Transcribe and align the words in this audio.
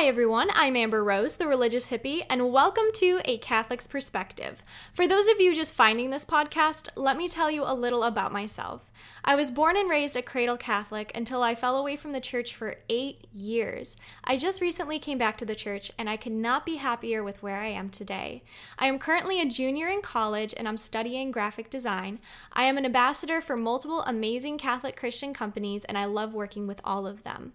Hi, 0.00 0.06
everyone. 0.06 0.48
I'm 0.54 0.76
Amber 0.76 1.04
Rose, 1.04 1.36
the 1.36 1.46
religious 1.46 1.90
hippie, 1.90 2.22
and 2.30 2.50
welcome 2.50 2.86
to 2.94 3.20
A 3.26 3.36
Catholic's 3.36 3.86
Perspective. 3.86 4.62
For 4.94 5.06
those 5.06 5.28
of 5.28 5.42
you 5.42 5.54
just 5.54 5.74
finding 5.74 6.08
this 6.08 6.24
podcast, 6.24 6.88
let 6.96 7.18
me 7.18 7.28
tell 7.28 7.50
you 7.50 7.64
a 7.66 7.74
little 7.74 8.04
about 8.04 8.32
myself. 8.32 8.90
I 9.26 9.34
was 9.34 9.50
born 9.50 9.76
and 9.76 9.90
raised 9.90 10.16
a 10.16 10.22
cradle 10.22 10.56
Catholic 10.56 11.12
until 11.14 11.42
I 11.42 11.54
fell 11.54 11.76
away 11.76 11.96
from 11.96 12.12
the 12.12 12.20
church 12.20 12.54
for 12.54 12.76
eight 12.88 13.26
years. 13.30 13.98
I 14.24 14.38
just 14.38 14.62
recently 14.62 14.98
came 14.98 15.18
back 15.18 15.36
to 15.36 15.44
the 15.44 15.54
church, 15.54 15.92
and 15.98 16.08
I 16.08 16.16
could 16.16 16.32
not 16.32 16.64
be 16.64 16.76
happier 16.76 17.22
with 17.22 17.42
where 17.42 17.58
I 17.58 17.68
am 17.68 17.90
today. 17.90 18.42
I 18.78 18.86
am 18.86 18.98
currently 18.98 19.38
a 19.38 19.44
junior 19.44 19.88
in 19.88 20.00
college 20.00 20.54
and 20.56 20.66
I'm 20.66 20.78
studying 20.78 21.30
graphic 21.30 21.68
design. 21.68 22.20
I 22.54 22.64
am 22.64 22.78
an 22.78 22.86
ambassador 22.86 23.42
for 23.42 23.54
multiple 23.54 24.00
amazing 24.04 24.56
Catholic 24.56 24.96
Christian 24.96 25.34
companies, 25.34 25.84
and 25.84 25.98
I 25.98 26.06
love 26.06 26.32
working 26.32 26.66
with 26.66 26.80
all 26.84 27.06
of 27.06 27.22
them. 27.22 27.52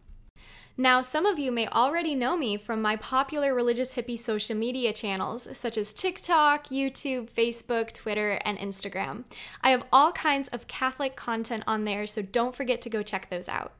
Now, 0.78 1.00
some 1.02 1.26
of 1.26 1.40
you 1.40 1.54
may 1.54 1.68
already 1.70 2.16
know 2.16 2.36
me 2.36 2.58
from 2.58 2.82
my 2.82 2.98
popular 2.98 3.56
religious 3.56 3.94
hippie 3.96 4.20
social 4.20 4.58
media 4.58 4.92
channels, 4.92 5.48
such 5.58 5.78
as 5.78 5.94
TikTok, 5.94 6.68
YouTube, 6.68 7.30
Facebook, 7.30 7.94
Twitter, 7.94 8.42
and 8.44 8.58
Instagram. 8.58 9.24
I 9.62 9.70
have 9.70 9.86
all 9.94 10.12
kinds 10.12 10.50
of 10.50 10.68
Catholic 10.68 11.16
content 11.16 11.64
on 11.66 11.86
there, 11.86 12.06
so 12.06 12.22
don't 12.22 12.54
forget 12.54 12.82
to 12.82 12.90
go 12.90 13.04
check 13.04 13.30
those 13.30 13.48
out. 13.48 13.72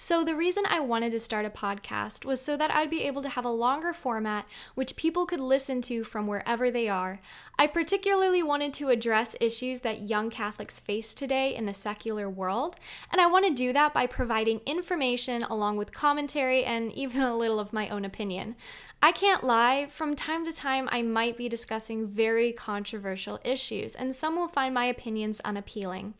So, 0.00 0.22
the 0.22 0.36
reason 0.36 0.62
I 0.68 0.78
wanted 0.78 1.10
to 1.10 1.18
start 1.18 1.44
a 1.44 1.50
podcast 1.50 2.24
was 2.24 2.40
so 2.40 2.56
that 2.56 2.70
I'd 2.70 2.88
be 2.88 3.02
able 3.02 3.20
to 3.20 3.30
have 3.30 3.44
a 3.44 3.50
longer 3.50 3.92
format 3.92 4.48
which 4.76 4.94
people 4.94 5.26
could 5.26 5.40
listen 5.40 5.82
to 5.82 6.04
from 6.04 6.28
wherever 6.28 6.70
they 6.70 6.86
are. 6.86 7.18
I 7.58 7.66
particularly 7.66 8.40
wanted 8.40 8.72
to 8.74 8.90
address 8.90 9.34
issues 9.40 9.80
that 9.80 10.08
young 10.08 10.30
Catholics 10.30 10.78
face 10.78 11.14
today 11.14 11.52
in 11.52 11.66
the 11.66 11.74
secular 11.74 12.30
world, 12.30 12.76
and 13.10 13.20
I 13.20 13.26
want 13.26 13.46
to 13.46 13.52
do 13.52 13.72
that 13.72 13.92
by 13.92 14.06
providing 14.06 14.60
information 14.66 15.42
along 15.42 15.78
with 15.78 15.92
commentary 15.92 16.64
and 16.64 16.92
even 16.92 17.22
a 17.22 17.36
little 17.36 17.58
of 17.58 17.72
my 17.72 17.88
own 17.88 18.04
opinion. 18.04 18.54
I 19.02 19.10
can't 19.10 19.42
lie, 19.42 19.86
from 19.86 20.14
time 20.14 20.44
to 20.44 20.52
time, 20.52 20.88
I 20.92 21.02
might 21.02 21.36
be 21.36 21.48
discussing 21.48 22.06
very 22.06 22.52
controversial 22.52 23.40
issues, 23.44 23.96
and 23.96 24.14
some 24.14 24.36
will 24.36 24.46
find 24.46 24.72
my 24.72 24.84
opinions 24.84 25.40
unappealing. 25.40 26.14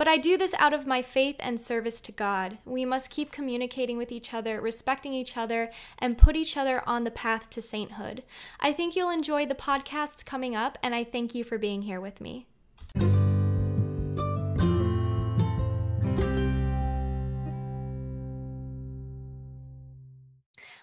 But 0.00 0.08
I 0.08 0.16
do 0.16 0.38
this 0.38 0.54
out 0.54 0.72
of 0.72 0.86
my 0.86 1.02
faith 1.02 1.36
and 1.40 1.60
service 1.60 2.00
to 2.00 2.10
God. 2.10 2.56
We 2.64 2.86
must 2.86 3.10
keep 3.10 3.30
communicating 3.30 3.98
with 3.98 4.10
each 4.10 4.32
other, 4.32 4.58
respecting 4.58 5.12
each 5.12 5.36
other, 5.36 5.70
and 5.98 6.16
put 6.16 6.36
each 6.36 6.56
other 6.56 6.82
on 6.88 7.04
the 7.04 7.10
path 7.10 7.50
to 7.50 7.60
sainthood. 7.60 8.22
I 8.60 8.72
think 8.72 8.96
you'll 8.96 9.10
enjoy 9.10 9.44
the 9.44 9.54
podcasts 9.54 10.24
coming 10.24 10.56
up, 10.56 10.78
and 10.82 10.94
I 10.94 11.04
thank 11.04 11.34
you 11.34 11.44
for 11.44 11.58
being 11.58 11.82
here 11.82 12.00
with 12.00 12.18
me. 12.18 12.46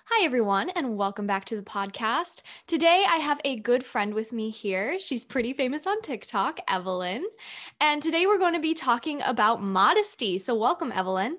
Hi, 0.09 0.23
everyone, 0.23 0.69
and 0.69 0.95
welcome 0.95 1.27
back 1.27 1.43
to 1.45 1.57
the 1.57 1.61
podcast. 1.61 2.41
Today, 2.65 3.05
I 3.09 3.17
have 3.17 3.41
a 3.43 3.57
good 3.57 3.83
friend 3.83 4.13
with 4.13 4.31
me 4.31 4.49
here. 4.49 4.97
She's 5.01 5.25
pretty 5.25 5.51
famous 5.51 5.85
on 5.85 6.01
TikTok, 6.01 6.59
Evelyn. 6.69 7.27
And 7.81 8.01
today, 8.01 8.25
we're 8.25 8.37
going 8.37 8.53
to 8.53 8.61
be 8.61 8.73
talking 8.73 9.21
about 9.21 9.61
modesty. 9.61 10.37
So, 10.37 10.55
welcome, 10.55 10.93
Evelyn. 10.93 11.37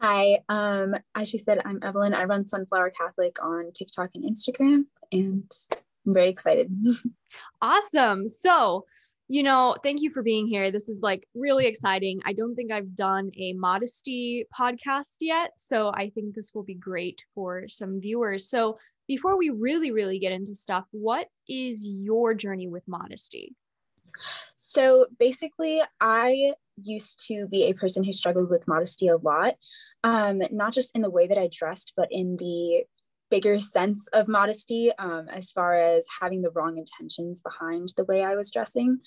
Hi, 0.00 0.40
um, 0.48 0.96
as 1.14 1.28
she 1.28 1.38
said, 1.38 1.60
I'm 1.64 1.78
Evelyn. 1.80 2.12
I 2.12 2.24
run 2.24 2.44
Sunflower 2.44 2.92
Catholic 3.00 3.40
on 3.40 3.70
TikTok 3.72 4.10
and 4.16 4.24
Instagram, 4.24 4.86
and 5.12 5.48
I'm 6.04 6.12
very 6.12 6.30
excited. 6.30 6.76
awesome. 7.62 8.28
So, 8.28 8.84
you 9.28 9.42
know, 9.42 9.74
thank 9.82 10.02
you 10.02 10.10
for 10.10 10.22
being 10.22 10.46
here. 10.46 10.70
This 10.70 10.88
is 10.88 11.00
like 11.00 11.26
really 11.34 11.66
exciting. 11.66 12.20
I 12.24 12.34
don't 12.34 12.54
think 12.54 12.70
I've 12.70 12.94
done 12.94 13.30
a 13.38 13.54
modesty 13.54 14.46
podcast 14.58 15.16
yet. 15.20 15.52
So 15.56 15.90
I 15.94 16.10
think 16.10 16.34
this 16.34 16.52
will 16.54 16.62
be 16.62 16.74
great 16.74 17.24
for 17.34 17.66
some 17.68 18.00
viewers. 18.00 18.48
So 18.48 18.78
before 19.08 19.38
we 19.38 19.50
really, 19.50 19.90
really 19.90 20.18
get 20.18 20.32
into 20.32 20.54
stuff, 20.54 20.84
what 20.90 21.28
is 21.48 21.86
your 21.86 22.34
journey 22.34 22.68
with 22.68 22.86
modesty? 22.86 23.54
So 24.54 25.06
basically, 25.18 25.82
I 26.00 26.52
used 26.76 27.26
to 27.28 27.46
be 27.46 27.64
a 27.64 27.74
person 27.74 28.04
who 28.04 28.12
struggled 28.12 28.50
with 28.50 28.68
modesty 28.68 29.08
a 29.08 29.16
lot, 29.16 29.54
um, 30.02 30.42
not 30.50 30.72
just 30.72 30.94
in 30.94 31.02
the 31.02 31.10
way 31.10 31.26
that 31.26 31.38
I 31.38 31.48
dressed, 31.52 31.92
but 31.96 32.08
in 32.10 32.36
the 32.36 32.84
bigger 33.34 33.58
sense 33.58 34.06
of 34.12 34.28
modesty 34.28 34.92
um, 35.00 35.28
as 35.28 35.50
far 35.50 35.74
as 35.74 36.06
having 36.20 36.40
the 36.40 36.50
wrong 36.50 36.78
intentions 36.78 37.40
behind 37.40 37.92
the 37.96 38.04
way 38.04 38.22
I 38.22 38.36
was 38.36 38.48
dressing. 38.48 39.00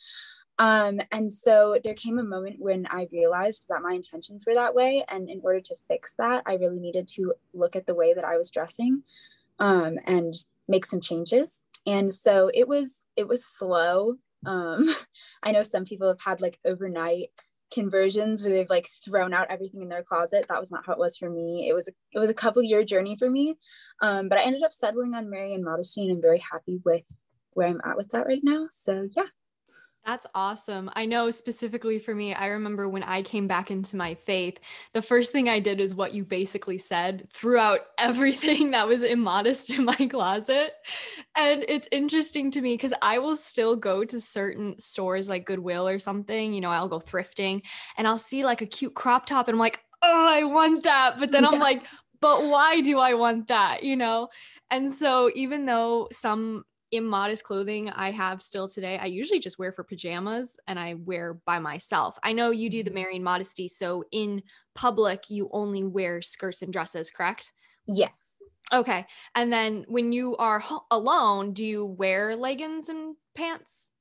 Um, 0.59 0.99
and 1.13 1.31
so 1.31 1.77
there 1.81 1.93
came 1.93 2.19
a 2.19 2.23
moment 2.23 2.57
when 2.59 2.87
I 2.87 3.07
realized 3.09 3.67
that 3.69 3.81
my 3.81 3.93
intentions 3.93 4.43
were 4.45 4.55
that 4.55 4.75
way. 4.75 5.05
And 5.07 5.29
in 5.29 5.39
order 5.45 5.61
to 5.61 5.75
fix 5.87 6.13
that, 6.15 6.43
I 6.45 6.55
really 6.55 6.81
needed 6.81 7.07
to 7.15 7.35
look 7.53 7.77
at 7.77 7.85
the 7.85 7.95
way 7.95 8.13
that 8.13 8.25
I 8.25 8.35
was 8.35 8.51
dressing 8.51 9.03
um, 9.59 9.97
and 10.05 10.33
make 10.67 10.85
some 10.85 10.99
changes. 10.99 11.61
And 11.85 12.13
so 12.13 12.51
it 12.53 12.67
was 12.67 13.05
it 13.15 13.29
was 13.29 13.45
slow. 13.45 14.15
Um, 14.45 14.93
I 15.41 15.53
know 15.53 15.63
some 15.63 15.85
people 15.85 16.09
have 16.09 16.19
had 16.19 16.41
like 16.41 16.59
overnight 16.65 17.29
conversions 17.71 18.41
where 18.41 18.51
they've 18.51 18.69
like 18.69 18.87
thrown 19.03 19.33
out 19.33 19.47
everything 19.49 19.81
in 19.81 19.89
their 19.89 20.03
closet 20.03 20.45
that 20.47 20.59
was 20.59 20.71
not 20.71 20.85
how 20.85 20.93
it 20.93 20.99
was 20.99 21.17
for 21.17 21.29
me. 21.29 21.67
It 21.69 21.73
was 21.73 21.87
a, 21.87 21.91
it 22.13 22.19
was 22.19 22.29
a 22.29 22.35
couple 22.35 22.63
year 22.63 22.83
journey 22.83 23.15
for 23.17 23.29
me 23.29 23.55
um, 24.01 24.29
but 24.29 24.37
i 24.37 24.43
ended 24.43 24.63
up 24.63 24.73
settling 24.73 25.13
on 25.13 25.29
mary 25.29 25.53
and 25.53 25.63
modesty 25.63 26.01
and 26.01 26.11
i'm 26.11 26.21
very 26.21 26.39
happy 26.51 26.79
with 26.85 27.03
where 27.51 27.67
i'm 27.67 27.81
at 27.83 27.97
with 27.97 28.09
that 28.11 28.27
right 28.27 28.43
now. 28.43 28.67
So 28.69 29.07
yeah 29.15 29.23
that's 30.07 30.25
awesome. 30.33 30.89
I 30.95 31.05
know 31.05 31.29
specifically 31.29 31.99
for 31.99 32.15
me, 32.15 32.33
I 32.33 32.47
remember 32.47 32.87
when 32.87 33.03
I 33.03 33.21
came 33.21 33.45
back 33.45 33.69
into 33.69 33.97
my 33.97 34.13
faith, 34.13 34.57
the 34.93 35.01
first 35.01 35.33
thing 35.33 35.49
I 35.49 35.59
did 35.59 35.81
is 35.81 35.93
what 35.93 36.13
you 36.13 36.23
basically 36.23 36.77
said 36.77 37.27
throughout 37.33 37.81
everything 37.97 38.71
that 38.71 38.87
was 38.87 39.03
immodest 39.03 39.69
in 39.69 39.83
my 39.83 39.95
closet. 39.95 40.75
And 41.35 41.65
it's 41.67 41.89
interesting 41.91 42.49
to 42.51 42.61
me 42.61 42.75
because 42.75 42.93
I 43.01 43.19
will 43.19 43.35
still 43.35 43.75
go 43.75 44.05
to 44.05 44.21
certain 44.21 44.79
stores 44.79 45.27
like 45.27 45.45
Goodwill 45.45 45.85
or 45.85 45.99
something, 45.99 46.53
you 46.53 46.61
know, 46.61 46.71
I'll 46.71 46.87
go 46.87 46.99
thrifting 46.99 47.61
and 47.97 48.07
I'll 48.07 48.17
see 48.17 48.45
like 48.45 48.61
a 48.61 48.65
cute 48.65 48.95
crop 48.95 49.25
top 49.25 49.49
and 49.49 49.55
I'm 49.55 49.59
like, 49.59 49.81
oh, 50.01 50.27
I 50.29 50.45
want 50.45 50.83
that. 50.83 51.19
But 51.19 51.33
then 51.33 51.43
I'm 51.45 51.59
like, 51.59 51.83
but 52.21 52.45
why 52.45 52.79
do 52.79 52.97
I 52.97 53.13
want 53.15 53.49
that? 53.49 53.83
You 53.83 53.97
know? 53.97 54.29
And 54.71 54.89
so 54.89 55.29
even 55.35 55.65
though 55.65 56.07
some 56.13 56.63
immodest 56.91 57.43
clothing 57.43 57.89
I 57.89 58.11
have 58.11 58.41
still 58.41 58.67
today, 58.67 58.97
I 58.97 59.05
usually 59.05 59.39
just 59.39 59.59
wear 59.59 59.71
for 59.71 59.83
pajamas 59.83 60.57
and 60.67 60.79
I 60.79 60.95
wear 60.95 61.35
by 61.45 61.59
myself. 61.59 62.17
I 62.23 62.33
know 62.33 62.51
you 62.51 62.69
do 62.69 62.83
the 62.83 62.91
mm-hmm. 62.91 63.23
Modesty, 63.23 63.67
so 63.67 64.03
in 64.11 64.41
public 64.75 65.29
you 65.29 65.49
only 65.51 65.83
wear 65.83 66.21
skirts 66.21 66.61
and 66.61 66.71
dresses, 66.71 67.09
correct? 67.09 67.51
Yes. 67.87 68.35
Okay. 68.73 69.05
And 69.35 69.51
then 69.51 69.85
when 69.87 70.11
you 70.11 70.35
are 70.37 70.59
ho- 70.59 70.85
alone, 70.91 71.53
do 71.53 71.63
you 71.63 71.85
wear 71.85 72.35
leggings 72.35 72.89
and 72.89 73.15
pants? 73.35 73.91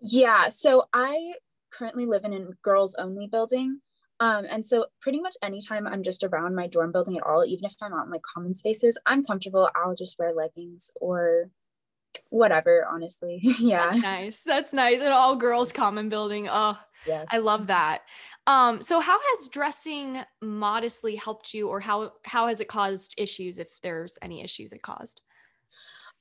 Yeah. 0.00 0.48
So 0.48 0.84
I 0.92 1.34
currently 1.72 2.06
live 2.06 2.24
in 2.24 2.34
a 2.34 2.44
girls 2.62 2.94
only 2.98 3.26
building. 3.26 3.80
Um, 4.20 4.44
and 4.48 4.64
so 4.64 4.86
pretty 5.00 5.20
much 5.20 5.34
anytime 5.42 5.86
I'm 5.86 6.02
just 6.02 6.22
around 6.22 6.54
my 6.54 6.66
dorm 6.66 6.92
building 6.92 7.16
at 7.16 7.26
all, 7.26 7.44
even 7.44 7.64
if 7.64 7.74
I'm 7.80 7.92
out 7.92 8.04
in 8.04 8.10
like 8.10 8.22
common 8.22 8.54
spaces, 8.54 8.98
I'm 9.06 9.24
comfortable. 9.24 9.68
I'll 9.74 9.94
just 9.94 10.18
wear 10.18 10.32
leggings 10.32 10.90
or 11.00 11.50
whatever, 12.30 12.86
honestly. 12.90 13.40
yeah. 13.58 13.90
That's 13.90 14.02
nice. 14.02 14.42
That's 14.44 14.72
nice. 14.72 15.00
An 15.00 15.12
all 15.12 15.36
girls 15.36 15.72
common 15.72 16.08
building. 16.08 16.48
Oh, 16.50 16.78
yes. 17.06 17.28
I 17.30 17.38
love 17.38 17.68
that. 17.68 18.02
Um, 18.46 18.82
so 18.82 18.98
how 19.00 19.18
has 19.18 19.48
dressing 19.48 20.20
modestly 20.40 21.14
helped 21.14 21.54
you 21.54 21.68
or 21.68 21.78
how 21.78 22.12
how 22.24 22.48
has 22.48 22.60
it 22.60 22.66
caused 22.66 23.14
issues 23.16 23.58
if 23.58 23.68
there's 23.82 24.18
any 24.20 24.42
issues 24.42 24.72
it 24.72 24.82
caused? 24.82 25.20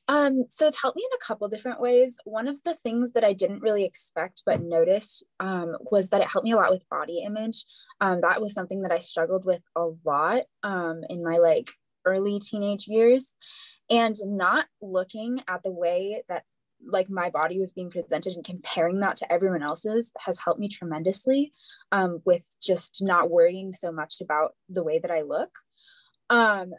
Um, 0.07 0.45
so 0.49 0.67
it's 0.67 0.81
helped 0.81 0.97
me 0.97 1.07
in 1.09 1.15
a 1.15 1.25
couple 1.25 1.47
different 1.47 1.79
ways. 1.79 2.17
One 2.25 2.47
of 2.47 2.61
the 2.63 2.75
things 2.75 3.13
that 3.13 3.23
I 3.23 3.33
didn't 3.33 3.61
really 3.61 3.85
expect 3.85 4.43
but 4.45 4.61
noticed 4.61 5.23
um, 5.39 5.77
was 5.89 6.09
that 6.09 6.21
it 6.21 6.27
helped 6.27 6.43
me 6.43 6.51
a 6.51 6.57
lot 6.57 6.71
with 6.71 6.89
body 6.89 7.23
image. 7.25 7.65
Um, 8.01 8.21
that 8.21 8.41
was 8.41 8.53
something 8.53 8.81
that 8.81 8.91
I 8.91 8.99
struggled 8.99 9.45
with 9.45 9.61
a 9.75 9.89
lot 10.03 10.43
um, 10.63 11.03
in 11.09 11.23
my 11.23 11.37
like 11.37 11.71
early 12.05 12.39
teenage 12.39 12.87
years 12.87 13.35
and 13.91 14.15
not 14.25 14.65
looking 14.81 15.43
at 15.47 15.63
the 15.63 15.71
way 15.71 16.23
that 16.29 16.43
like 16.83 17.09
my 17.09 17.29
body 17.29 17.59
was 17.59 17.73
being 17.73 17.91
presented 17.91 18.33
and 18.33 18.43
comparing 18.43 19.01
that 19.01 19.17
to 19.17 19.31
everyone 19.31 19.61
else's 19.61 20.11
has 20.25 20.39
helped 20.39 20.59
me 20.59 20.67
tremendously 20.67 21.53
um, 21.91 22.21
with 22.25 22.47
just 22.61 22.99
not 23.01 23.29
worrying 23.29 23.71
so 23.71 23.91
much 23.91 24.15
about 24.21 24.53
the 24.67 24.83
way 24.83 24.97
that 24.97 25.11
I 25.11 25.21
look. 25.21 25.51
Um, 26.29 26.71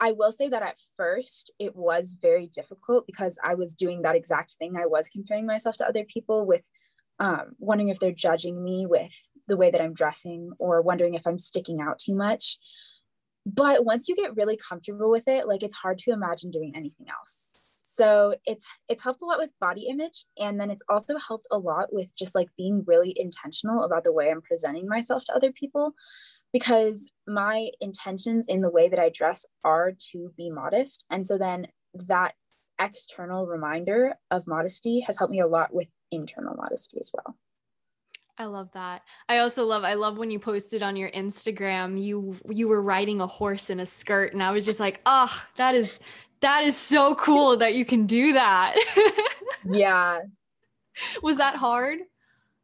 I 0.00 0.12
will 0.12 0.32
say 0.32 0.48
that 0.48 0.62
at 0.62 0.78
first 0.96 1.52
it 1.58 1.76
was 1.76 2.16
very 2.20 2.46
difficult 2.46 3.06
because 3.06 3.38
I 3.42 3.54
was 3.54 3.74
doing 3.74 4.02
that 4.02 4.16
exact 4.16 4.54
thing. 4.54 4.76
I 4.76 4.86
was 4.86 5.08
comparing 5.08 5.46
myself 5.46 5.76
to 5.78 5.86
other 5.86 6.04
people 6.04 6.46
with 6.46 6.62
um, 7.20 7.56
wondering 7.58 7.88
if 7.88 7.98
they're 7.98 8.12
judging 8.12 8.62
me 8.62 8.86
with 8.86 9.28
the 9.48 9.56
way 9.56 9.70
that 9.70 9.80
I'm 9.80 9.94
dressing 9.94 10.52
or 10.58 10.82
wondering 10.82 11.14
if 11.14 11.26
I'm 11.26 11.38
sticking 11.38 11.80
out 11.80 11.98
too 11.98 12.14
much 12.14 12.58
but 13.54 13.84
once 13.84 14.08
you 14.08 14.16
get 14.16 14.36
really 14.36 14.56
comfortable 14.56 15.10
with 15.10 15.28
it 15.28 15.46
like 15.46 15.62
it's 15.62 15.74
hard 15.74 15.98
to 15.98 16.10
imagine 16.10 16.50
doing 16.50 16.72
anything 16.74 17.06
else 17.08 17.70
so 17.76 18.34
it's 18.44 18.66
it's 18.88 19.02
helped 19.02 19.22
a 19.22 19.24
lot 19.24 19.38
with 19.38 19.50
body 19.60 19.86
image 19.88 20.24
and 20.38 20.60
then 20.60 20.70
it's 20.70 20.84
also 20.88 21.16
helped 21.16 21.48
a 21.50 21.58
lot 21.58 21.92
with 21.92 22.14
just 22.16 22.34
like 22.34 22.48
being 22.56 22.84
really 22.86 23.12
intentional 23.16 23.84
about 23.84 24.04
the 24.04 24.12
way 24.12 24.30
i'm 24.30 24.42
presenting 24.42 24.86
myself 24.86 25.24
to 25.24 25.34
other 25.34 25.52
people 25.52 25.94
because 26.52 27.10
my 27.26 27.70
intentions 27.80 28.46
in 28.48 28.62
the 28.62 28.70
way 28.70 28.88
that 28.88 28.98
I 28.98 29.10
dress 29.10 29.44
are 29.64 29.92
to 30.12 30.32
be 30.36 30.50
modest. 30.50 31.04
And 31.10 31.26
so 31.26 31.36
then 31.36 31.66
that 31.94 32.34
external 32.80 33.46
reminder 33.46 34.14
of 34.30 34.46
modesty 34.46 35.00
has 35.00 35.18
helped 35.18 35.32
me 35.32 35.40
a 35.40 35.46
lot 35.46 35.74
with 35.74 35.88
internal 36.10 36.54
modesty 36.54 36.98
as 37.00 37.10
well. 37.12 37.36
I 38.38 38.44
love 38.44 38.70
that. 38.72 39.02
I 39.28 39.38
also 39.38 39.64
love 39.66 39.82
I 39.82 39.94
love 39.94 40.16
when 40.16 40.30
you 40.30 40.38
posted 40.38 40.82
on 40.82 40.94
your 40.94 41.10
Instagram 41.10 42.00
you 42.02 42.36
you 42.48 42.68
were 42.68 42.80
riding 42.80 43.20
a 43.20 43.26
horse 43.26 43.68
in 43.68 43.80
a 43.80 43.86
skirt 43.86 44.32
and 44.32 44.42
I 44.42 44.52
was 44.52 44.64
just 44.64 44.78
like, 44.78 45.00
"Oh, 45.04 45.44
that 45.56 45.74
is 45.74 45.98
that 46.40 46.62
is 46.62 46.76
so 46.76 47.16
cool 47.16 47.56
that 47.56 47.74
you 47.74 47.84
can 47.84 48.06
do 48.06 48.32
that." 48.34 48.76
yeah. 49.64 50.20
Was 51.22 51.36
that 51.36 51.56
hard? 51.56 51.98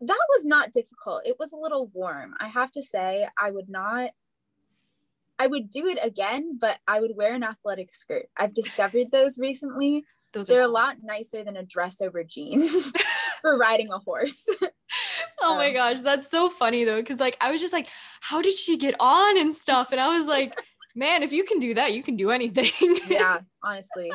That 0.00 0.26
was 0.36 0.44
not 0.44 0.72
difficult. 0.72 1.22
It 1.26 1.36
was 1.38 1.52
a 1.52 1.56
little 1.56 1.86
warm. 1.92 2.34
I 2.38 2.48
have 2.48 2.70
to 2.72 2.82
say 2.82 3.26
I 3.40 3.50
would 3.50 3.68
not 3.68 4.10
I 5.38 5.46
would 5.46 5.70
do 5.70 5.86
it 5.88 5.98
again, 6.00 6.58
but 6.60 6.78
I 6.86 7.00
would 7.00 7.16
wear 7.16 7.34
an 7.34 7.42
athletic 7.42 7.92
skirt. 7.92 8.26
I've 8.36 8.54
discovered 8.54 9.10
those 9.10 9.38
recently. 9.38 10.04
Those 10.32 10.46
They're 10.46 10.62
cool. 10.62 10.70
a 10.70 10.72
lot 10.72 10.96
nicer 11.02 11.42
than 11.44 11.56
a 11.56 11.64
dress 11.64 12.00
over 12.00 12.24
jeans 12.24 12.92
for 13.40 13.58
riding 13.58 13.92
a 13.92 13.98
horse. 13.98 14.48
oh 15.40 15.56
my 15.56 15.68
um, 15.68 15.74
gosh, 15.74 16.00
that's 16.00 16.30
so 16.30 16.48
funny 16.50 16.84
though, 16.84 17.00
because 17.00 17.20
like 17.20 17.36
I 17.40 17.50
was 17.50 17.60
just 17.60 17.72
like, 17.72 17.88
how 18.20 18.42
did 18.42 18.54
she 18.54 18.76
get 18.76 18.94
on 19.00 19.38
and 19.38 19.54
stuff? 19.54 19.92
And 19.92 20.00
I 20.00 20.16
was 20.16 20.26
like, 20.26 20.54
man, 20.94 21.22
if 21.22 21.32
you 21.32 21.44
can 21.44 21.60
do 21.60 21.74
that, 21.74 21.92
you 21.92 22.02
can 22.02 22.16
do 22.16 22.30
anything. 22.30 22.70
yeah, 23.08 23.38
honestly. 23.62 24.12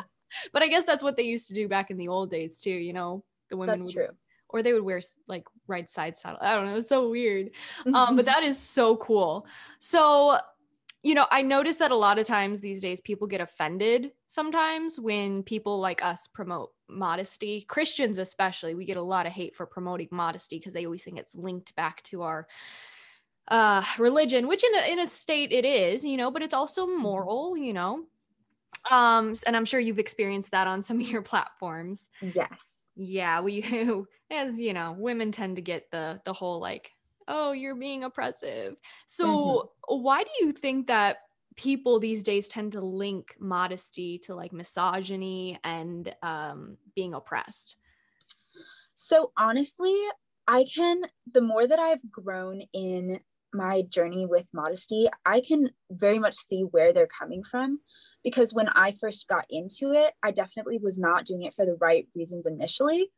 But 0.52 0.62
I 0.62 0.68
guess 0.68 0.84
that's 0.84 1.02
what 1.02 1.16
they 1.16 1.24
used 1.24 1.48
to 1.48 1.54
do 1.54 1.68
back 1.68 1.90
in 1.90 1.96
the 1.96 2.08
old 2.08 2.30
days 2.30 2.60
too. 2.60 2.70
You 2.70 2.92
know, 2.92 3.24
the 3.50 3.56
women. 3.56 3.74
That's 3.74 3.86
would, 3.86 3.94
true. 3.94 4.08
Or 4.48 4.62
they 4.62 4.72
would 4.72 4.82
wear 4.82 5.00
like 5.28 5.44
right 5.68 5.88
side 5.88 6.16
saddle. 6.16 6.38
I 6.40 6.54
don't 6.54 6.66
know. 6.66 6.76
It's 6.76 6.88
so 6.88 7.08
weird. 7.08 7.50
Um, 7.94 8.16
but 8.16 8.24
that 8.24 8.42
is 8.42 8.58
so 8.58 8.96
cool. 8.96 9.46
So 9.78 10.38
you 11.02 11.14
know, 11.14 11.26
I 11.30 11.42
notice 11.42 11.76
that 11.76 11.92
a 11.92 11.96
lot 11.96 12.18
of 12.18 12.26
times 12.26 12.60
these 12.60 12.80
days 12.80 13.00
people 13.00 13.26
get 13.26 13.40
offended 13.40 14.12
sometimes 14.26 15.00
when 15.00 15.42
people 15.42 15.80
like 15.80 16.04
us 16.04 16.26
promote 16.26 16.72
modesty. 16.90 17.62
Christians, 17.62 18.18
especially, 18.18 18.74
we 18.74 18.84
get 18.84 18.96
a 18.96 19.02
lot 19.02 19.26
of 19.26 19.32
hate 19.32 19.54
for 19.54 19.66
promoting 19.66 20.08
modesty 20.10 20.58
because 20.58 20.72
they 20.72 20.84
always 20.84 21.02
think 21.02 21.18
it's 21.18 21.34
linked 21.34 21.74
back 21.76 22.02
to 22.04 22.22
our 22.22 22.46
uh, 23.48 23.82
religion, 23.98 24.46
which 24.46 24.64
in 24.64 24.74
a, 24.74 24.92
in 24.92 24.98
a 24.98 25.06
state 25.06 25.52
it 25.52 25.64
is, 25.64 26.04
you 26.04 26.16
know, 26.16 26.30
but 26.30 26.42
it's 26.42 26.54
also 26.54 26.86
mm-hmm. 26.86 27.02
moral, 27.02 27.56
you 27.56 27.72
know. 27.72 28.04
Um, 28.90 29.34
and 29.46 29.56
I'm 29.56 29.64
sure 29.64 29.80
you've 29.80 29.98
experienced 29.98 30.52
that 30.52 30.66
on 30.66 30.82
some 30.82 31.00
of 31.00 31.08
your 31.08 31.22
platforms. 31.22 32.08
Yes. 32.20 32.86
Yeah, 32.96 33.40
we 33.40 33.62
as 34.30 34.58
you 34.58 34.72
know, 34.72 34.94
women 34.98 35.32
tend 35.32 35.56
to 35.56 35.62
get 35.62 35.90
the 35.90 36.20
the 36.24 36.32
whole 36.32 36.60
like 36.60 36.92
oh, 37.28 37.52
you're 37.52 37.76
being 37.76 38.02
oppressive. 38.04 38.80
So, 39.06 39.26
mm-hmm. 39.26 40.02
why 40.02 40.24
do 40.24 40.30
you 40.40 40.52
think 40.52 40.88
that 40.88 41.18
people 41.60 42.00
these 42.00 42.22
days 42.22 42.48
tend 42.48 42.72
to 42.72 42.80
link 42.80 43.36
modesty 43.38 44.18
to 44.18 44.34
like 44.34 44.52
misogyny 44.52 45.58
and 45.62 46.14
um, 46.22 46.78
being 46.94 47.12
oppressed? 47.12 47.76
So, 48.94 49.32
honestly, 49.36 49.94
I 50.48 50.64
can, 50.74 51.02
the 51.30 51.42
more 51.42 51.66
that 51.66 51.78
I've 51.78 52.10
grown 52.10 52.62
in 52.72 53.20
my 53.52 53.82
journey 53.82 54.24
with 54.24 54.46
modesty, 54.54 55.08
I 55.26 55.40
can 55.40 55.70
very 55.90 56.18
much 56.18 56.34
see 56.34 56.62
where 56.62 56.92
they're 56.92 57.06
coming 57.06 57.42
from. 57.44 57.80
Because 58.24 58.52
when 58.52 58.68
I 58.68 58.92
first 58.92 59.28
got 59.28 59.46
into 59.48 59.92
it, 59.92 60.12
I 60.22 60.30
definitely 60.30 60.78
was 60.78 60.98
not 60.98 61.24
doing 61.24 61.42
it 61.42 61.54
for 61.54 61.64
the 61.64 61.76
right 61.80 62.06
reasons 62.14 62.46
initially 62.46 63.10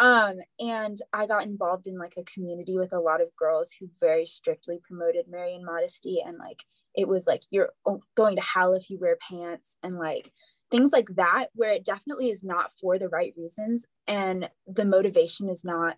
um 0.00 0.36
and 0.60 0.98
i 1.12 1.26
got 1.26 1.44
involved 1.44 1.86
in 1.86 1.98
like 1.98 2.14
a 2.16 2.22
community 2.22 2.78
with 2.78 2.92
a 2.92 3.00
lot 3.00 3.20
of 3.20 3.34
girls 3.36 3.72
who 3.72 3.88
very 3.98 4.24
strictly 4.24 4.78
promoted 4.86 5.26
marian 5.28 5.64
modesty 5.64 6.22
and 6.24 6.38
like 6.38 6.64
it 6.96 7.08
was 7.08 7.26
like 7.26 7.42
you're 7.50 7.70
going 8.16 8.36
to 8.36 8.42
hell 8.42 8.72
if 8.72 8.90
you 8.90 8.98
wear 8.98 9.16
pants 9.28 9.76
and 9.82 9.98
like 9.98 10.32
things 10.70 10.92
like 10.92 11.08
that 11.16 11.48
where 11.54 11.72
it 11.72 11.84
definitely 11.84 12.30
is 12.30 12.44
not 12.44 12.70
for 12.80 12.98
the 12.98 13.08
right 13.08 13.32
reasons 13.36 13.86
and 14.06 14.48
the 14.66 14.84
motivation 14.84 15.48
is 15.48 15.64
not 15.64 15.96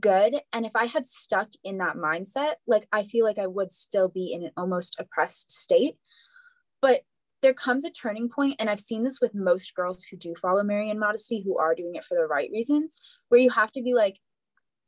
good 0.00 0.36
and 0.52 0.66
if 0.66 0.74
i 0.74 0.86
had 0.86 1.06
stuck 1.06 1.48
in 1.62 1.78
that 1.78 1.96
mindset 1.96 2.54
like 2.66 2.88
i 2.92 3.04
feel 3.04 3.24
like 3.24 3.38
i 3.38 3.46
would 3.46 3.70
still 3.70 4.08
be 4.08 4.32
in 4.32 4.44
an 4.44 4.50
almost 4.56 4.96
oppressed 4.98 5.52
state 5.52 5.96
but 6.82 7.02
there 7.42 7.54
comes 7.54 7.84
a 7.84 7.90
turning 7.90 8.28
point, 8.28 8.56
and 8.58 8.70
I've 8.70 8.80
seen 8.80 9.04
this 9.04 9.20
with 9.20 9.34
most 9.34 9.74
girls 9.74 10.04
who 10.04 10.16
do 10.16 10.34
follow 10.34 10.62
Marian 10.62 10.98
modesty, 10.98 11.42
who 11.42 11.58
are 11.58 11.74
doing 11.74 11.94
it 11.94 12.04
for 12.04 12.16
the 12.16 12.26
right 12.26 12.50
reasons, 12.52 12.98
where 13.28 13.40
you 13.40 13.50
have 13.50 13.70
to 13.72 13.82
be 13.82 13.94
like, 13.94 14.18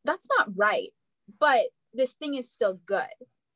that's 0.05 0.27
not 0.39 0.49
right, 0.57 0.89
but 1.39 1.67
this 1.93 2.15
thing 2.15 2.35
is 2.35 2.51
still 2.51 2.81
good. 2.87 3.07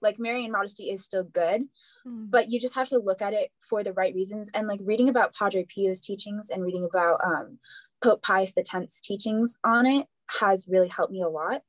Like 0.03 0.19
Marian 0.19 0.53
modesty 0.53 0.91
is 0.91 1.05
still 1.05 1.25
good, 1.25 1.63
mm. 2.07 2.31
but 2.31 2.51
you 2.51 2.61
just 2.61 2.75
have 2.75 2.89
to 2.89 2.99
look 2.99 3.23
at 3.23 3.33
it 3.33 3.51
for 3.61 3.83
the 3.83 3.93
right 3.93 4.15
reasons. 4.15 4.51
And 4.55 4.67
like 4.67 4.81
reading 4.83 5.09
about 5.09 5.35
Padre 5.35 5.65
Pio's 5.65 6.01
teachings 6.01 6.51
and 6.51 6.63
reading 6.63 6.85
about 6.85 7.21
um, 7.25 7.59
Pope 8.03 8.23
Pius 8.23 8.53
X's 8.57 9.01
teachings 9.01 9.57
on 9.65 9.87
it 9.87 10.07
has 10.41 10.67
really 10.69 10.89
helped 10.89 11.13
me 11.13 11.23
a 11.23 11.29
lot. 11.29 11.63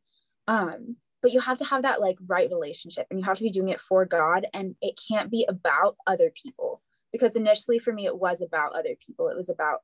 Um, 0.48 0.98
but 1.22 1.32
you 1.32 1.40
have 1.40 1.58
to 1.60 1.66
have 1.66 1.84
that 1.84 2.02
like 2.02 2.18
right 2.28 2.50
relationship 2.52 3.08
and 3.10 3.20
you 3.20 3.26
have 3.26 3.38
to 3.38 3.44
be 3.44 3.50
doing 3.50 3.70
it 3.70 3.80
for 3.80 4.06
God 4.06 4.46
and 4.54 4.76
it 4.82 5.00
can't 5.08 5.32
be 5.32 5.46
about 5.48 5.96
other 6.06 6.32
people 6.32 6.82
because 7.12 7.36
initially 7.36 7.80
for 7.80 7.94
me 7.94 8.06
it 8.06 8.20
was 8.20 8.42
about 8.42 8.74
other 8.74 8.96
people 9.04 9.30
it 9.30 9.38
was 9.38 9.50
about 9.50 9.80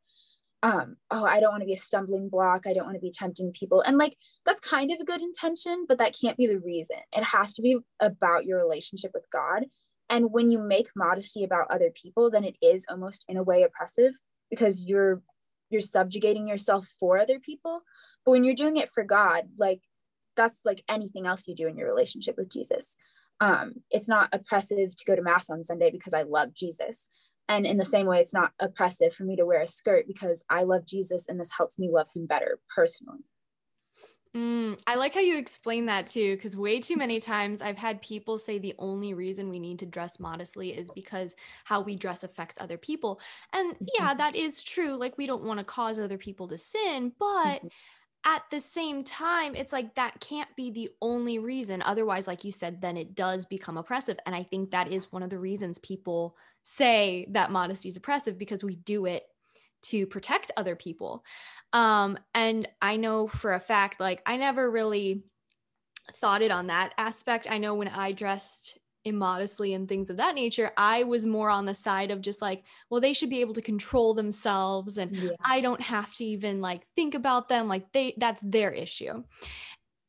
um 0.62 0.98
oh 1.10 1.26
i 1.26 1.40
don't 1.40 1.52
want 1.52 1.62
to 1.62 1.68
be 1.68 1.74
a 1.74 1.78
stumbling 1.78 2.28
block 2.28 2.68
i 2.68 2.74
don't 2.74 2.86
want 2.86 2.96
to 2.96 3.02
be 3.02 3.12
tempting 3.12 3.52
people 3.52 3.82
and 3.82 3.98
like 3.98 4.18
that's 4.46 4.60
kind 4.60 4.92
of 4.92 5.00
a 5.00 5.06
good 5.06 5.22
intention 5.22 5.86
but 5.88 5.98
that 5.98 6.16
can't 6.20 6.38
be 6.38 6.48
the 6.48 6.60
reason. 6.60 6.98
It 7.16 7.24
has 7.24 7.54
to 7.54 7.62
be 7.62 7.78
about 8.00 8.46
your 8.46 8.60
relationship 8.60 9.12
with 9.14 9.26
god 9.32 9.66
and 10.10 10.32
when 10.32 10.52
you 10.52 10.60
make 10.60 10.90
modesty 10.96 11.44
about 11.44 11.72
other 11.72 11.92
people 11.92 12.30
then 12.30 12.44
it 12.44 12.56
is 12.62 12.86
almost 12.90 13.24
in 13.30 13.38
a 13.38 13.44
way 13.44 13.64
oppressive 13.64 14.14
because 14.50 14.82
you're 14.82 15.22
you're 15.70 15.82
subjugating 15.82 16.48
yourself 16.48 16.88
for 17.00 17.18
other 17.18 17.40
people 17.40 17.82
but 18.26 18.32
when 18.32 18.44
you're 18.44 18.56
doing 18.56 18.76
it 18.76 18.90
for 18.90 19.04
god 19.04 19.46
like 19.58 19.82
that's 20.36 20.62
like 20.66 20.84
anything 20.90 21.26
else 21.26 21.48
you 21.48 21.56
do 21.56 21.68
in 21.68 21.78
your 21.78 21.88
relationship 21.88 22.36
with 22.38 22.50
jesus. 22.50 22.96
Um, 23.42 23.76
it's 23.90 24.10
not 24.10 24.28
oppressive 24.34 24.94
to 24.94 25.06
go 25.06 25.16
to 25.16 25.22
mass 25.22 25.50
on 25.50 25.64
sunday 25.64 25.90
because 25.90 26.14
i 26.14 26.24
love 26.24 26.54
jesus 26.54 27.08
and 27.50 27.66
in 27.66 27.78
the 27.78 27.86
same 27.86 28.06
way, 28.06 28.20
it's 28.20 28.34
not 28.34 28.54
oppressive 28.60 29.14
for 29.14 29.24
me 29.24 29.36
to 29.36 29.46
wear 29.46 29.62
a 29.62 29.68
skirt 29.68 30.08
because 30.08 30.46
I 30.50 30.64
love 30.64 30.86
Jesus 30.86 31.28
and 31.28 31.40
this 31.40 31.52
helps 31.52 31.80
me 31.80 31.90
love 31.92 32.08
him 32.14 32.28
better 32.28 32.60
personally. 32.74 33.26
Mm, 34.36 34.80
I 34.86 34.94
like 34.94 35.16
how 35.16 35.22
you 35.22 35.38
explain 35.38 35.88
that 35.88 36.06
too, 36.06 36.36
because 36.36 36.56
way 36.56 36.80
too 36.80 36.96
many 36.96 37.20
times 37.20 37.64
I've 37.64 37.80
had 37.80 38.04
people 38.04 38.38
say 38.38 38.60
the 38.60 38.76
only 38.78 39.16
reason 39.16 39.50
we 39.50 39.60
need 39.60 39.80
to 39.80 39.88
dress 39.88 40.20
modestly 40.20 40.70
is 40.70 40.92
because 40.94 41.36
how 41.64 41.82
we 41.82 41.96
dress 41.96 42.24
affects 42.24 42.58
other 42.62 42.78
people. 42.78 43.20
And 43.52 43.76
yeah, 43.96 44.10
mm-hmm. 44.10 44.18
that 44.20 44.36
is 44.36 44.62
true. 44.62 44.96
Like, 44.96 45.18
we 45.18 45.26
don't 45.26 45.44
want 45.44 45.58
to 45.58 45.66
cause 45.66 45.98
other 46.00 46.18
people 46.18 46.48
to 46.48 46.58
sin, 46.58 47.12
but. 47.20 47.58
Mm-hmm 47.58 47.68
at 48.26 48.44
the 48.52 48.60
same 48.60 49.04
time, 49.04 49.56
it's 49.56 49.72
like 49.72 49.96
that 49.96 50.20
can't 50.20 50.54
be 50.58 50.72
the 50.72 50.90
only 51.02 51.40
reason. 51.40 51.82
Otherwise, 51.82 52.28
like 52.28 52.44
you 52.44 52.52
said, 52.52 52.82
then 52.82 52.98
it 52.98 53.16
does 53.16 53.46
become 53.46 53.78
oppressive. 53.78 54.20
And 54.26 54.36
I 54.36 54.44
think 54.44 54.72
that 54.72 54.92
is 54.92 55.12
one 55.12 55.24
of 55.24 55.30
the 55.30 55.40
reasons 55.40 55.78
people 55.78 56.36
say 56.64 57.28
that 57.32 57.52
modesty 57.52 57.90
is 57.90 57.98
oppressive 57.98 58.38
because 58.38 58.64
we 58.64 58.76
do 58.76 59.06
it 59.06 59.24
to 59.82 60.06
protect 60.06 60.52
other 60.58 60.76
people. 60.76 61.24
Um, 61.74 62.18
and 62.34 62.68
I 62.82 62.98
know 62.98 63.28
for 63.28 63.54
a 63.54 63.60
fact, 63.60 64.00
like, 64.00 64.22
I 64.26 64.38
never 64.38 64.70
really 64.70 65.24
thought 66.16 66.42
it 66.42 66.52
on 66.52 66.68
that 66.68 66.94
aspect. 66.98 67.48
I 67.50 67.58
know 67.58 67.76
when 67.76 67.88
I 67.88 68.12
dressed 68.12 68.78
immodestly 69.06 69.74
and 69.74 69.88
things 69.88 70.10
of 70.10 70.18
that 70.18 70.36
nature, 70.36 70.72
I 70.78 71.04
was 71.04 71.26
more 71.26 71.50
on 71.50 71.66
the 71.66 71.74
side 71.74 72.12
of 72.12 72.22
just 72.22 72.42
like, 72.42 72.64
well, 72.90 73.02
they 73.02 73.14
should 73.14 73.30
be 73.30 73.42
able 73.42 73.54
to 73.54 73.62
control 73.62 74.14
themselves 74.14 74.98
and 74.98 75.16
yeah. 75.16 75.32
I 75.44 75.62
don't 75.62 75.82
have 75.82 76.14
to 76.16 76.26
even 76.26 76.62
like 76.62 76.86
think 76.96 77.16
about 77.16 77.50
them. 77.50 77.68
Like 77.68 77.92
they 77.94 78.16
that's 78.18 78.42
their 78.42 78.72
issue. 78.72 79.24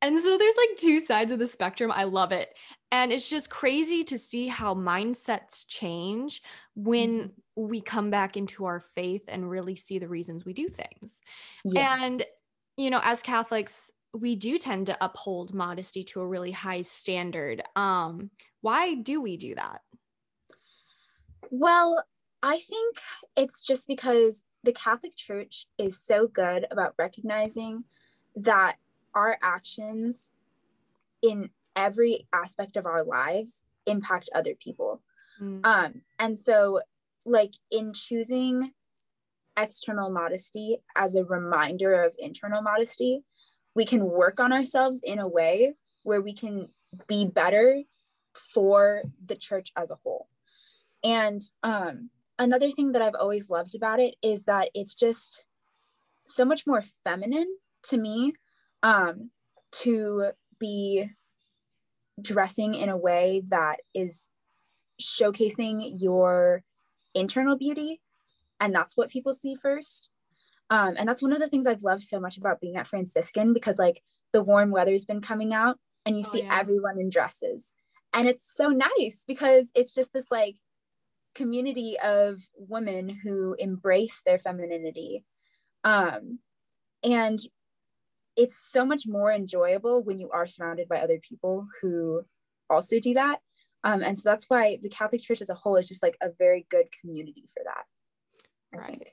And 0.03 0.19
so 0.19 0.39
there's 0.39 0.57
like 0.57 0.79
two 0.79 1.01
sides 1.01 1.31
of 1.33 1.39
the 1.39 1.47
spectrum. 1.47 1.93
I 1.93 2.05
love 2.05 2.33
it. 2.33 2.57
And 2.91 3.13
it's 3.13 3.29
just 3.29 3.51
crazy 3.51 4.03
to 4.05 4.19
see 4.19 4.49
how 4.49 4.75
mindsets 4.75 5.67
change 5.69 6.43
when 6.75 7.19
mm-hmm. 7.19 7.69
we 7.69 7.81
come 7.81 8.11
back 8.11 8.37
into 8.37 8.65
our 8.65 8.81
faith 8.81 9.23
and 9.29 9.51
really 9.51 9.77
see 9.77 9.99
the 9.99 10.09
reasons 10.09 10.45
we 10.45 10.55
do 10.55 10.69
things. 10.69 11.21
Yeah. 11.65 12.03
And, 12.03 12.25
you 12.77 12.91
know, 12.91 13.01
as 13.05 13.23
Catholics, 13.23 13.91
we 14.13 14.37
do 14.37 14.59
tend 14.59 14.87
to 14.87 14.97
uphold 15.01 15.55
modesty 15.55 16.03
to 16.05 16.21
a 16.21 16.27
really 16.27 16.51
high 16.51 16.83
standard. 16.83 17.63
Um, 17.77 18.31
why 18.61 18.95
do 18.95 19.21
we 19.21 19.37
do 19.37 19.55
that? 19.55 19.83
Well, 21.51 22.05
I 22.43 22.59
think 22.59 22.97
it's 23.37 23.65
just 23.65 23.87
because 23.87 24.45
the 24.65 24.73
Catholic 24.73 25.15
Church 25.15 25.67
is 25.79 25.99
so 25.99 26.27
good 26.27 26.67
about 26.71 26.95
recognizing 26.99 27.85
that 28.37 28.77
our 29.15 29.39
actions 29.43 30.33
in 31.23 31.51
every 31.77 32.27
aspect 32.33 32.77
of 32.77 32.87
our 32.87 33.05
lives 33.05 33.63
impact 33.87 34.29
other 34.35 34.55
people. 34.55 35.03
Mm. 35.41 35.65
Um, 35.65 36.03
and 36.19 36.39
so, 36.39 36.81
like, 37.25 37.55
in 37.71 37.93
choosing 37.93 38.73
external 39.57 40.11
modesty 40.11 40.79
as 40.97 41.15
a 41.15 41.25
reminder 41.25 42.03
of 42.03 42.13
internal 42.19 42.63
modesty, 42.63 43.25
we 43.75 43.85
can 43.85 44.05
work 44.05 44.41
on 44.41 44.53
ourselves 44.53 45.01
in 45.05 45.19
a 45.19 45.29
way 45.29 45.75
where 46.03 46.21
we 46.21 46.33
can 46.33 46.69
be 47.07 47.27
better 47.27 47.83
for 48.35 49.03
the 49.25 49.37
church 49.37 49.73
as 49.77 49.91
a 49.91 49.99
whole. 50.03 50.29
And 51.03 51.41
um, 51.63 52.11
another 52.39 52.71
thing 52.71 52.93
that 52.93 53.03
I've 53.03 53.15
always 53.15 53.51
loved 53.51 53.75
about 53.75 54.01
it 54.01 54.15
is 54.23 54.45
that 54.45 54.71
it's 54.75 54.95
just 54.95 55.45
so 56.27 56.45
much 56.45 56.67
more 56.67 56.85
feminine 57.05 57.57
to 57.85 57.97
me 57.97 58.35
um, 58.83 59.31
to 59.73 60.31
be 60.59 61.09
dressing 62.21 62.75
in 62.75 62.89
a 62.89 62.97
way 62.97 63.43
that 63.49 63.79
is 63.95 64.31
showcasing 65.01 65.95
your 66.01 66.63
internal 67.15 67.57
beauty. 67.57 68.01
And 68.61 68.75
that's 68.75 68.97
what 68.97 69.11
people 69.11 69.33
see 69.33 69.55
first. 69.55 70.11
Um, 70.69 70.95
and 70.97 71.09
that's 71.09 71.23
one 71.23 71.33
of 71.33 71.41
the 71.41 71.49
things 71.49 71.67
I've 71.67 71.83
loved 71.83 72.03
so 72.03 72.21
much 72.21 72.37
about 72.37 72.61
being 72.61 72.77
at 72.77 72.87
Franciscan 72.87 73.53
because, 73.53 73.79
like, 73.79 74.03
the 74.33 74.43
warm 74.43 74.71
weather's 74.71 75.05
been 75.05 75.21
coming 75.21 75.53
out 75.53 75.79
and 76.07 76.17
you 76.17 76.25
oh, 76.27 76.33
see 76.33 76.43
yeah. 76.43 76.59
everyone 76.59 77.01
in 77.01 77.11
dresses. 77.11 77.75
And 78.13 78.29
it's 78.29 78.53
so 78.57 78.69
nice 78.69 79.25
because 79.27 79.71
it's 79.75 79.95
just 79.95 80.13
this 80.13 80.27
like 80.31 80.57
community 81.35 81.97
of 82.05 82.41
women 82.57 83.09
who 83.09 83.55
embrace 83.59 84.23
their 84.25 84.39
femininity. 84.39 85.25
Um, 85.85 86.41
and 87.03 87.41
it's 88.41 88.59
so 88.59 88.87
much 88.87 89.07
more 89.07 89.31
enjoyable 89.31 90.03
when 90.03 90.19
you 90.19 90.31
are 90.31 90.47
surrounded 90.47 90.89
by 90.89 90.97
other 90.97 91.19
people 91.19 91.67
who 91.81 92.23
also 92.71 92.99
do 92.99 93.13
that. 93.13 93.41
Um, 93.85 94.03
and 94.03 94.17
so 94.17 94.31
that's 94.31 94.49
why 94.49 94.79
the 94.83 94.89
Catholic 94.89 95.21
Church 95.21 95.43
as 95.43 95.51
a 95.51 95.55
whole 95.55 95.77
is 95.77 95.89
just 95.89 96.03
like 96.03 96.17
a 96.23 96.31
very 96.39 96.67
good 96.71 96.87
community 97.01 97.51
for 97.55 97.63
that. 97.65 98.79
Right. 98.79 99.09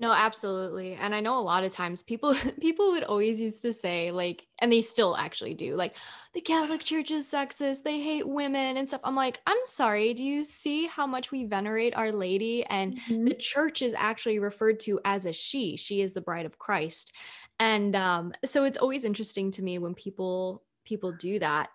No, 0.00 0.12
absolutely. 0.12 0.94
And 0.94 1.14
I 1.14 1.20
know 1.20 1.38
a 1.38 1.40
lot 1.40 1.62
of 1.62 1.72
times 1.72 2.02
people 2.02 2.34
people 2.60 2.92
would 2.92 3.04
always 3.04 3.38
used 3.38 3.60
to 3.62 3.72
say 3.72 4.10
like 4.10 4.46
and 4.58 4.72
they 4.72 4.80
still 4.80 5.14
actually 5.14 5.52
do 5.52 5.76
like 5.76 5.94
the 6.32 6.40
Catholic 6.40 6.82
Church 6.82 7.10
is 7.10 7.30
sexist, 7.30 7.82
they 7.82 8.00
hate 8.00 8.26
women 8.26 8.78
and 8.78 8.88
stuff. 8.88 9.02
I'm 9.04 9.14
like, 9.14 9.40
I'm 9.46 9.58
sorry, 9.66 10.14
do 10.14 10.24
you 10.24 10.42
see 10.42 10.86
how 10.86 11.06
much 11.06 11.30
we 11.30 11.44
venerate 11.44 11.94
our 11.94 12.12
lady 12.12 12.64
and 12.64 12.96
mm-hmm. 12.96 13.26
the 13.26 13.34
church 13.34 13.82
is 13.82 13.94
actually 13.96 14.38
referred 14.38 14.80
to 14.80 15.00
as 15.04 15.26
a 15.26 15.32
she. 15.34 15.76
She 15.76 16.00
is 16.00 16.14
the 16.14 16.22
bride 16.22 16.46
of 16.46 16.58
Christ. 16.58 17.12
And 17.58 17.94
um 17.94 18.32
so 18.42 18.64
it's 18.64 18.78
always 18.78 19.04
interesting 19.04 19.50
to 19.52 19.62
me 19.62 19.78
when 19.78 19.94
people 19.94 20.62
people 20.86 21.12
do 21.12 21.38
that. 21.38 21.68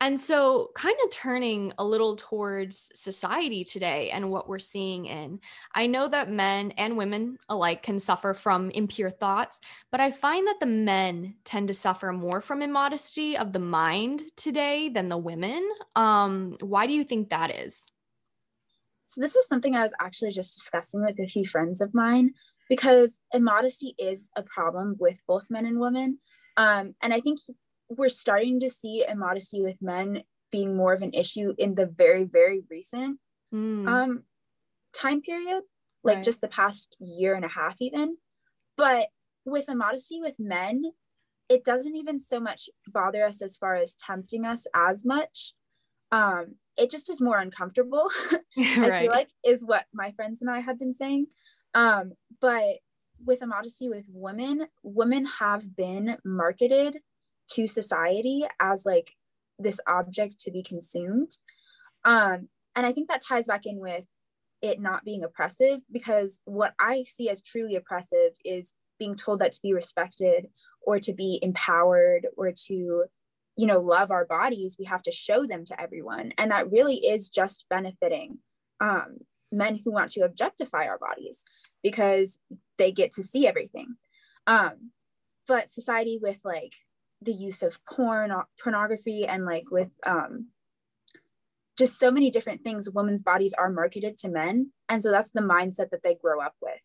And 0.00 0.20
so, 0.20 0.70
kind 0.74 0.96
of 1.04 1.12
turning 1.12 1.72
a 1.76 1.84
little 1.84 2.14
towards 2.14 2.92
society 2.94 3.64
today 3.64 4.10
and 4.10 4.30
what 4.30 4.48
we're 4.48 4.60
seeing 4.60 5.06
in, 5.06 5.40
I 5.74 5.88
know 5.88 6.06
that 6.06 6.30
men 6.30 6.70
and 6.72 6.96
women 6.96 7.38
alike 7.48 7.82
can 7.82 7.98
suffer 7.98 8.32
from 8.32 8.70
impure 8.70 9.10
thoughts, 9.10 9.60
but 9.90 10.00
I 10.00 10.12
find 10.12 10.46
that 10.46 10.60
the 10.60 10.66
men 10.66 11.34
tend 11.42 11.66
to 11.68 11.74
suffer 11.74 12.12
more 12.12 12.40
from 12.40 12.62
immodesty 12.62 13.36
of 13.36 13.52
the 13.52 13.58
mind 13.58 14.22
today 14.36 14.88
than 14.88 15.08
the 15.08 15.18
women. 15.18 15.68
Um, 15.96 16.56
why 16.60 16.86
do 16.86 16.92
you 16.92 17.02
think 17.02 17.30
that 17.30 17.54
is? 17.54 17.88
So, 19.06 19.20
this 19.20 19.34
is 19.34 19.48
something 19.48 19.74
I 19.74 19.82
was 19.82 19.94
actually 20.00 20.30
just 20.30 20.54
discussing 20.54 21.04
with 21.04 21.18
a 21.18 21.26
few 21.26 21.44
friends 21.44 21.80
of 21.80 21.92
mine 21.92 22.34
because 22.68 23.18
immodesty 23.34 23.96
is 23.98 24.30
a 24.36 24.44
problem 24.44 24.94
with 25.00 25.20
both 25.26 25.50
men 25.50 25.66
and 25.66 25.80
women. 25.80 26.20
Um, 26.56 26.94
and 27.02 27.12
I 27.12 27.18
think 27.18 27.38
we're 27.88 28.08
starting 28.08 28.60
to 28.60 28.68
see 28.68 29.04
immodesty 29.08 29.62
with 29.62 29.80
men 29.80 30.22
being 30.50 30.76
more 30.76 30.92
of 30.92 31.02
an 31.02 31.12
issue 31.12 31.54
in 31.58 31.74
the 31.74 31.86
very 31.86 32.24
very 32.24 32.62
recent 32.70 33.18
mm. 33.54 33.88
um 33.88 34.22
time 34.92 35.20
period 35.20 35.62
like 36.04 36.16
right. 36.16 36.24
just 36.24 36.40
the 36.40 36.48
past 36.48 36.96
year 37.00 37.34
and 37.34 37.44
a 37.44 37.48
half 37.48 37.76
even 37.80 38.16
but 38.76 39.08
with 39.44 39.68
immodesty 39.68 40.20
with 40.20 40.36
men 40.38 40.84
it 41.48 41.64
doesn't 41.64 41.96
even 41.96 42.18
so 42.18 42.38
much 42.38 42.68
bother 42.86 43.24
us 43.24 43.40
as 43.40 43.56
far 43.56 43.74
as 43.74 43.94
tempting 43.94 44.44
us 44.44 44.66
as 44.74 45.04
much 45.04 45.54
um 46.12 46.54
it 46.76 46.90
just 46.90 47.10
is 47.10 47.20
more 47.20 47.38
uncomfortable 47.38 48.10
right. 48.56 48.78
i 48.78 49.00
feel 49.02 49.10
like 49.10 49.30
is 49.44 49.64
what 49.64 49.86
my 49.92 50.12
friends 50.12 50.40
and 50.40 50.50
i 50.50 50.60
have 50.60 50.78
been 50.78 50.94
saying 50.94 51.26
um 51.74 52.12
but 52.40 52.78
with 53.24 53.42
immodesty 53.42 53.88
with 53.88 54.04
women 54.08 54.66
women 54.82 55.26
have 55.26 55.76
been 55.76 56.16
marketed 56.24 56.98
to 57.50 57.66
society 57.66 58.44
as 58.60 58.84
like 58.86 59.12
this 59.58 59.80
object 59.86 60.38
to 60.40 60.50
be 60.50 60.62
consumed. 60.62 61.30
Um 62.04 62.48
and 62.76 62.86
i 62.86 62.92
think 62.92 63.08
that 63.08 63.22
ties 63.26 63.46
back 63.46 63.66
in 63.66 63.78
with 63.80 64.04
it 64.62 64.80
not 64.80 65.04
being 65.04 65.24
oppressive 65.24 65.80
because 65.90 66.40
what 66.44 66.74
i 66.78 67.02
see 67.02 67.28
as 67.28 67.42
truly 67.42 67.74
oppressive 67.76 68.32
is 68.44 68.74
being 68.98 69.16
told 69.16 69.40
that 69.40 69.52
to 69.52 69.60
be 69.62 69.72
respected 69.72 70.46
or 70.82 70.98
to 70.98 71.12
be 71.12 71.38
empowered 71.42 72.26
or 72.36 72.52
to 72.52 73.04
you 73.56 73.66
know 73.66 73.80
love 73.80 74.10
our 74.10 74.24
bodies 74.24 74.76
we 74.78 74.84
have 74.84 75.02
to 75.02 75.10
show 75.10 75.44
them 75.44 75.64
to 75.64 75.80
everyone. 75.80 76.32
And 76.38 76.50
that 76.50 76.70
really 76.70 76.96
is 76.96 77.28
just 77.28 77.66
benefiting 77.68 78.38
um, 78.80 79.18
men 79.50 79.80
who 79.84 79.92
want 79.92 80.12
to 80.12 80.20
objectify 80.20 80.86
our 80.86 80.98
bodies 80.98 81.42
because 81.82 82.38
they 82.78 82.92
get 82.92 83.12
to 83.12 83.22
see 83.22 83.46
everything. 83.46 83.96
Um, 84.46 84.92
but 85.46 85.70
society 85.70 86.18
with 86.22 86.40
like 86.44 86.74
the 87.22 87.32
use 87.32 87.62
of 87.62 87.84
porn 87.84 88.32
pornography 88.62 89.26
and 89.26 89.44
like 89.44 89.64
with 89.70 89.90
um 90.06 90.48
just 91.76 91.98
so 91.98 92.10
many 92.10 92.30
different 92.30 92.62
things 92.62 92.90
women's 92.90 93.22
bodies 93.22 93.54
are 93.56 93.70
marketed 93.70 94.18
to 94.18 94.28
men. 94.28 94.72
And 94.88 95.00
so 95.00 95.12
that's 95.12 95.30
the 95.30 95.40
mindset 95.40 95.90
that 95.90 96.02
they 96.02 96.16
grow 96.16 96.40
up 96.40 96.54
with. 96.60 96.80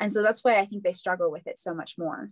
And 0.00 0.10
so 0.10 0.22
that's 0.22 0.42
why 0.42 0.58
i 0.58 0.64
think 0.64 0.82
they 0.82 0.92
struggle 0.92 1.30
with 1.30 1.46
it 1.46 1.58
so 1.58 1.74
much 1.74 1.96
more. 1.98 2.30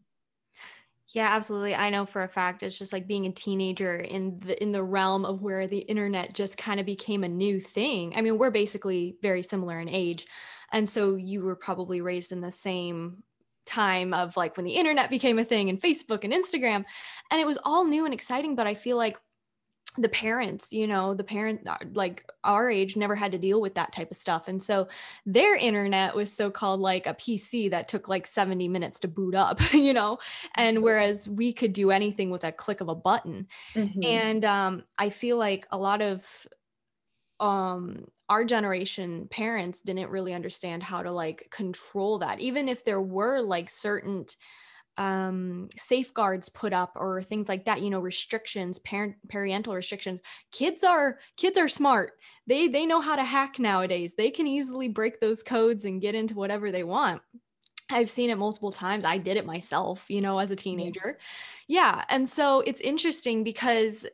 Yeah 1.15 1.29
absolutely. 1.31 1.75
I 1.75 1.91
know 1.91 2.07
for 2.07 2.23
a 2.23 2.29
fact 2.29 2.63
it's 2.63 2.79
just 2.79 2.93
like 2.93 3.07
being 3.07 3.27
a 3.27 3.33
teenager 3.33 3.97
in 3.97 4.41
the 4.41 4.61
in 4.63 4.73
the 4.73 4.83
realm 4.83 5.25
of 5.25 5.43
where 5.43 5.67
the 5.67 5.79
internet 5.79 6.35
just 6.35 6.59
kind 6.59 6.81
of 6.81 6.87
became 6.87 7.25
a 7.25 7.29
new 7.29 7.61
thing. 7.61 8.15
I 8.17 8.23
mean 8.23 8.39
we're 8.39 8.51
basically 8.51 9.17
very 9.23 9.43
similar 9.43 9.79
in 9.81 9.91
age. 9.91 10.27
And 10.71 10.89
so 10.89 11.15
you 11.15 11.43
were 11.43 11.57
probably 11.57 12.03
raised 12.03 12.33
in 12.33 12.43
the 12.43 12.51
same 12.51 13.23
time 13.69 14.13
of 14.15 14.37
like 14.37 14.57
when 14.57 14.67
the 14.67 14.73
internet 14.73 15.11
became 15.11 15.39
a 15.39 15.45
thing 15.45 15.69
and 15.69 15.81
Facebook 15.81 16.25
and 16.25 16.33
Instagram 16.33 16.85
and 17.31 17.41
it 17.41 17.47
was 17.47 17.59
all 17.65 17.85
new 17.85 18.05
and 18.05 18.15
exciting 18.15 18.57
but 18.57 18.67
I 18.67 18.75
feel 18.75 18.97
like 18.97 19.19
the 19.99 20.09
parents, 20.09 20.73
you 20.73 20.87
know, 20.87 21.15
the 21.15 21.25
parent 21.25 21.67
uh, 21.67 21.77
like 21.93 22.25
our 22.45 22.71
age 22.71 22.97
never 22.97 23.15
had 23.15 23.33
to 23.33 23.39
deal 23.39 23.61
with 23.61 23.75
that 23.75 23.93
type 23.93 24.11
of 24.11 24.17
stuff. 24.17 24.49
And 24.49 24.63
so 24.63 24.89
their 25.27 25.57
internet 25.57 26.15
was 26.15 26.33
so 26.33 26.51
called 26.51 26.81
like 26.81 27.07
a 27.07 27.15
PC 27.15 27.71
that 27.71 27.89
took 27.89 28.09
like 28.09 28.27
70 28.27 28.69
minutes 28.69 29.01
to 29.01 29.09
boot 29.09 29.35
up, 29.35 29.61
you 29.73 29.93
know, 29.93 30.19
and 30.55 30.83
whereas 30.83 31.29
we 31.29 31.53
could 31.53 31.73
do 31.73 31.91
anything 31.91 32.31
with 32.31 32.45
a 32.45 32.53
click 32.53 32.81
of 32.81 32.89
a 32.89 32.95
button. 32.95 33.49
Mm-hmm. 33.75 34.05
And 34.05 34.45
um, 34.45 34.85
I 34.99 35.11
feel 35.11 35.37
like 35.37 35.67
a 35.71 35.79
lot 35.79 36.01
of 36.01 36.47
um 37.41 38.05
our 38.29 38.45
generation 38.45 39.29
parents 39.31 39.81
didn't 39.81 40.11
really 40.11 40.35
understand 40.35 40.83
how 40.83 41.03
to 41.03 41.11
like 41.11 41.49
control 41.51 42.19
that 42.19 42.41
even 42.41 42.69
if 42.69 42.85
there 42.85 43.01
were 43.01 43.41
like 43.41 43.71
certain 43.71 44.25
um 44.97 45.69
safeguards 45.77 46.49
put 46.49 46.73
up 46.73 46.93
or 46.97 47.23
things 47.23 47.49
like 47.49 47.65
that 47.67 47.81
you 47.81 47.89
know 47.89 48.01
restrictions 48.01 48.81
parent 48.81 49.15
parental 49.29 49.75
restrictions 49.75 50.21
kids 50.51 50.83
are 50.83 51.19
kids 51.37 51.57
are 51.57 51.69
smart 51.69 52.15
they 52.49 52.67
they 52.67 52.85
know 52.85 53.01
how 53.01 53.15
to 53.15 53.23
hack 53.23 53.61
nowadays 53.61 54.15
they 54.17 54.31
can 54.31 54.49
easily 54.49 54.89
break 54.89 55.21
those 55.21 55.43
codes 55.45 55.85
and 55.85 56.01
get 56.01 56.17
into 56.17 56.35
whatever 56.35 56.73
they 56.73 56.83
want 56.83 57.23
I've 57.91 58.11
seen 58.11 58.31
it 58.31 58.37
multiple 58.37 58.71
times. 58.71 59.05
I 59.05 59.17
did 59.17 59.37
it 59.39 59.47
myself, 59.47 60.11
you 60.11 60.21
know, 60.21 60.39
as 60.39 60.51
a 60.51 60.57
teenager. 60.57 61.19
Yeah. 61.69 62.05
And 62.09 62.29
so 62.29 62.61
it's 62.61 62.81
interesting 62.81 63.45
because 63.45 64.07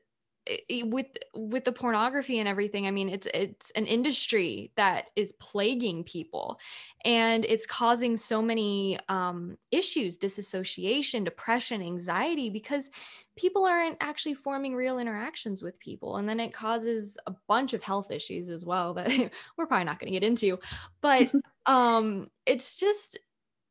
with 0.85 1.07
with 1.35 1.65
the 1.65 1.73
pornography 1.73 2.39
and 2.39 2.47
everything 2.47 2.87
i 2.87 2.91
mean 2.91 3.09
it's 3.09 3.27
it's 3.33 3.71
an 3.71 3.87
industry 3.87 4.71
that 4.77 5.11
is 5.17 5.33
plaguing 5.35 6.05
people 6.05 6.59
and 7.05 7.47
it's 7.47 7.67
causing 7.67 8.17
so 8.17 8.43
many 8.43 8.99
um, 9.09 9.57
issues 9.71 10.17
disassociation 10.17 11.25
depression 11.25 11.81
anxiety 11.81 12.51
because 12.51 12.91
people 13.37 13.65
aren't 13.65 13.97
actually 14.01 14.35
forming 14.35 14.75
real 14.75 14.99
interactions 14.99 15.63
with 15.63 15.81
people 15.81 16.17
and 16.17 16.29
then 16.29 16.39
it 16.39 16.53
causes 16.53 17.17
a 17.27 17.35
bunch 17.49 17.73
of 17.73 17.83
health 17.83 18.11
issues 18.11 18.51
as 18.51 18.67
well 18.67 18.93
that 18.93 19.09
we're 19.57 19.67
probably 19.67 19.85
not 19.85 19.99
going 19.99 20.13
to 20.13 20.19
get 20.19 20.27
into 20.27 20.59
but 21.01 21.33
um 21.67 22.29
it's 22.45 22.77
just 22.77 23.19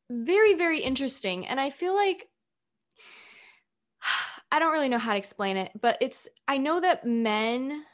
very 0.09 0.55
very 0.55 0.79
interesting 0.79 1.45
and 1.45 1.59
i 1.59 1.69
feel 1.69 1.95
like 1.95 2.27
I 4.53 4.59
don't 4.59 4.71
really 4.71 4.87
know 4.87 4.99
how 4.99 5.13
to 5.13 5.17
explain 5.17 5.57
it, 5.57 5.71
but 5.81 5.97
it's 5.99 6.27
I 6.47 6.59
know 6.59 6.79
that 6.79 7.07
men 7.07 7.85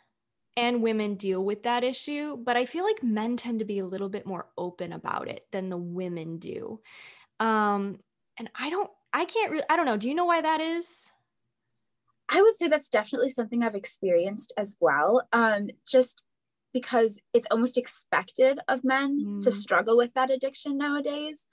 and 0.58 0.84
women 0.84 1.16
deal 1.16 1.42
with 1.42 1.64
that 1.64 1.86
issue, 1.86 2.36
but 2.36 2.58
I 2.58 2.66
feel 2.66 2.84
like 2.84 3.02
men 3.02 3.38
tend 3.38 3.60
to 3.60 3.66
be 3.66 3.80
a 3.80 3.86
little 3.86 4.10
bit 4.10 4.26
more 4.26 4.48
open 4.58 4.92
about 4.92 5.30
it 5.30 5.48
than 5.54 5.70
the 5.70 5.78
women 5.78 6.38
do. 6.38 6.82
Um 7.40 8.00
and 8.38 8.50
I 8.60 8.70
don't 8.70 8.92
I 9.14 9.24
can't 9.24 9.52
really 9.52 9.64
I 9.70 9.78
don't 9.78 9.86
know, 9.86 9.96
do 9.96 10.10
you 10.10 10.16
know 10.16 10.26
why 10.26 10.42
that 10.42 10.60
is? 10.60 11.10
I 12.28 12.42
would 12.42 12.56
say 12.56 12.68
that's 12.68 12.90
definitely 12.90 13.30
something 13.30 13.64
I've 13.64 13.74
experienced 13.74 14.52
as 14.58 14.76
well. 14.82 15.30
Um 15.32 15.70
just 15.88 16.26
because 16.74 17.22
it's 17.34 17.48
almost 17.50 17.78
expected 17.78 18.60
of 18.68 18.84
men 18.84 19.18
mm. 19.26 19.44
to 19.46 19.52
struggle 19.54 19.96
with 19.96 20.14
that 20.14 20.30
addiction 20.30 20.78
nowadays. 20.78 21.48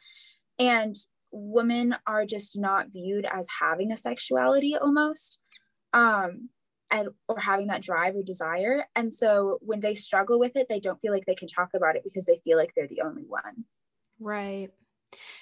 And 0.59 0.97
women 1.37 1.97
are 2.07 2.25
just 2.25 2.59
not 2.59 2.89
viewed 2.93 3.27
as 3.27 3.47
having 3.61 3.93
a 3.93 3.97
sexuality 3.97 4.77
almost 4.77 5.39
um 5.93 6.49
and 6.91 7.09
or 7.29 7.41
having 7.41 7.67
that 7.67 7.83
drive 7.83 8.15
or 8.15 8.23
desire. 8.23 8.85
And 8.95 9.13
so 9.13 9.59
when 9.61 9.81
they 9.81 9.95
struggle 9.95 10.39
with 10.39 10.57
it 10.57 10.69
they 10.69 10.81
don't 10.81 11.01
feel 11.01 11.13
like 11.13 11.27
they 11.27 11.35
can 11.35 11.49
talk 11.49 11.71
about 11.75 11.97
it 11.97 12.05
because 12.05 12.25
they 12.25 12.41
feel 12.45 12.57
like 12.57 12.73
they're 12.75 12.89
the 12.89 13.03
only 13.03 13.25
one. 13.27 13.65
Right. 14.21 14.71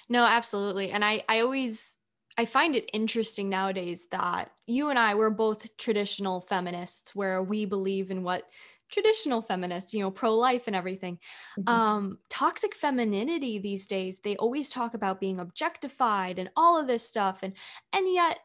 No 0.09 0.25
absolutely. 0.25 0.91
And 0.91 1.03
i 1.05 1.23
i 1.29 1.39
always 1.41 1.95
i 2.37 2.45
find 2.45 2.75
it 2.75 2.89
interesting 2.93 3.49
nowadays 3.49 4.07
that 4.11 4.51
you 4.67 4.89
and 4.89 4.99
i 4.99 5.15
we're 5.15 5.29
both 5.29 5.77
traditional 5.77 6.41
feminists 6.41 7.15
where 7.15 7.41
we 7.41 7.65
believe 7.65 8.11
in 8.11 8.23
what 8.23 8.47
traditional 8.89 9.41
feminists 9.41 9.93
you 9.93 10.01
know 10.01 10.11
pro-life 10.11 10.67
and 10.67 10.75
everything 10.75 11.17
mm-hmm. 11.59 11.69
um 11.73 12.17
toxic 12.29 12.75
femininity 12.75 13.57
these 13.57 13.87
days 13.87 14.19
they 14.19 14.35
always 14.35 14.69
talk 14.69 14.93
about 14.93 15.19
being 15.19 15.39
objectified 15.39 16.39
and 16.39 16.49
all 16.55 16.79
of 16.79 16.87
this 16.87 17.07
stuff 17.07 17.39
and 17.43 17.53
and 17.93 18.13
yet 18.13 18.39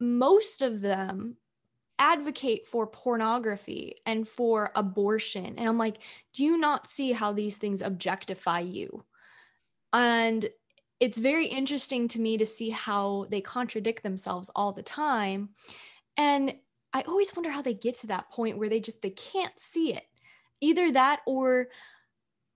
most 0.00 0.62
of 0.62 0.80
them 0.80 1.36
advocate 2.02 2.66
for 2.66 2.84
pornography 2.88 3.94
and 4.06 4.26
for 4.26 4.72
abortion. 4.74 5.54
And 5.56 5.68
I'm 5.68 5.78
like, 5.78 5.98
do 6.34 6.42
you 6.42 6.58
not 6.58 6.90
see 6.90 7.12
how 7.12 7.32
these 7.32 7.58
things 7.58 7.80
objectify 7.80 8.60
you? 8.60 9.04
And 9.92 10.44
it's 10.98 11.18
very 11.18 11.46
interesting 11.46 12.08
to 12.08 12.20
me 12.20 12.38
to 12.38 12.46
see 12.46 12.70
how 12.70 13.26
they 13.30 13.40
contradict 13.40 14.02
themselves 14.02 14.50
all 14.56 14.72
the 14.72 14.82
time. 14.82 15.50
And 16.16 16.56
I 16.92 17.02
always 17.02 17.34
wonder 17.34 17.50
how 17.50 17.62
they 17.62 17.74
get 17.74 17.96
to 17.98 18.08
that 18.08 18.30
point 18.30 18.58
where 18.58 18.68
they 18.68 18.80
just 18.80 19.02
they 19.02 19.10
can't 19.10 19.58
see 19.58 19.94
it. 19.94 20.04
Either 20.60 20.92
that 20.92 21.20
or 21.26 21.68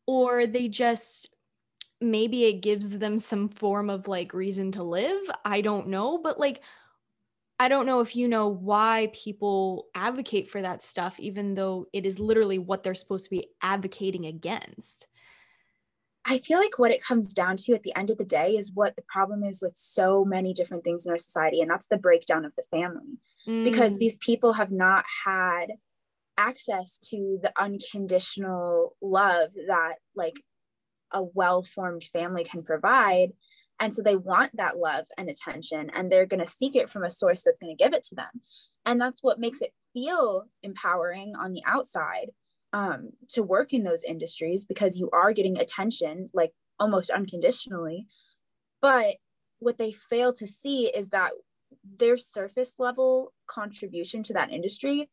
or 0.06 0.46
they 0.46 0.68
just 0.68 1.34
maybe 2.00 2.44
it 2.44 2.60
gives 2.60 2.98
them 2.98 3.18
some 3.18 3.48
form 3.48 3.88
of 3.88 4.08
like 4.08 4.34
reason 4.34 4.72
to 4.72 4.82
live. 4.82 5.22
I 5.44 5.60
don't 5.60 5.88
know, 5.88 6.18
but 6.18 6.38
like 6.38 6.62
I 7.58 7.68
don't 7.68 7.86
know 7.86 8.00
if 8.00 8.14
you 8.14 8.28
know 8.28 8.48
why 8.48 9.10
people 9.14 9.86
advocate 9.94 10.50
for 10.50 10.60
that 10.60 10.82
stuff, 10.82 11.18
even 11.18 11.54
though 11.54 11.86
it 11.92 12.04
is 12.04 12.18
literally 12.18 12.58
what 12.58 12.82
they're 12.82 12.94
supposed 12.94 13.24
to 13.24 13.30
be 13.30 13.48
advocating 13.62 14.26
against. 14.26 15.08
I 16.28 16.38
feel 16.38 16.58
like 16.58 16.78
what 16.78 16.90
it 16.90 17.02
comes 17.02 17.32
down 17.32 17.56
to 17.58 17.74
at 17.74 17.82
the 17.82 17.96
end 17.96 18.10
of 18.10 18.18
the 18.18 18.24
day 18.24 18.56
is 18.56 18.72
what 18.74 18.96
the 18.96 19.04
problem 19.08 19.42
is 19.42 19.62
with 19.62 19.76
so 19.76 20.24
many 20.24 20.52
different 20.52 20.84
things 20.84 21.06
in 21.06 21.12
our 21.12 21.18
society, 21.18 21.62
and 21.62 21.70
that's 21.70 21.86
the 21.86 21.96
breakdown 21.96 22.44
of 22.44 22.52
the 22.56 22.64
family. 22.70 23.18
Mm. 23.48 23.64
Because 23.64 23.98
these 23.98 24.16
people 24.18 24.54
have 24.54 24.70
not 24.70 25.04
had 25.24 25.66
access 26.36 26.98
to 27.10 27.38
the 27.42 27.52
unconditional 27.60 28.96
love 29.00 29.50
that, 29.68 29.96
like, 30.14 30.40
a 31.12 31.22
well 31.22 31.62
formed 31.62 32.04
family 32.04 32.44
can 32.44 32.62
provide. 32.62 33.28
And 33.78 33.92
so 33.92 34.02
they 34.02 34.16
want 34.16 34.56
that 34.56 34.78
love 34.78 35.04
and 35.18 35.28
attention, 35.28 35.90
and 35.90 36.10
they're 36.10 36.26
going 36.26 36.40
to 36.40 36.46
seek 36.46 36.76
it 36.76 36.88
from 36.88 37.04
a 37.04 37.10
source 37.10 37.42
that's 37.42 37.58
going 37.58 37.76
to 37.76 37.82
give 37.82 37.92
it 37.92 38.02
to 38.04 38.14
them. 38.14 38.40
And 38.86 39.00
that's 39.00 39.22
what 39.22 39.38
makes 39.38 39.60
it 39.60 39.72
feel 39.92 40.44
empowering 40.62 41.34
on 41.36 41.52
the 41.52 41.62
outside 41.66 42.30
um, 42.72 43.10
to 43.30 43.42
work 43.42 43.72
in 43.72 43.84
those 43.84 44.02
industries 44.02 44.64
because 44.64 44.98
you 44.98 45.10
are 45.12 45.32
getting 45.32 45.58
attention 45.58 46.30
like 46.32 46.52
almost 46.78 47.10
unconditionally. 47.10 48.06
But 48.80 49.16
what 49.58 49.78
they 49.78 49.92
fail 49.92 50.32
to 50.34 50.46
see 50.46 50.88
is 50.88 51.10
that 51.10 51.32
their 51.98 52.16
surface 52.16 52.74
level 52.78 53.32
contribution 53.46 54.22
to 54.24 54.32
that 54.32 54.52
industry 54.52 55.08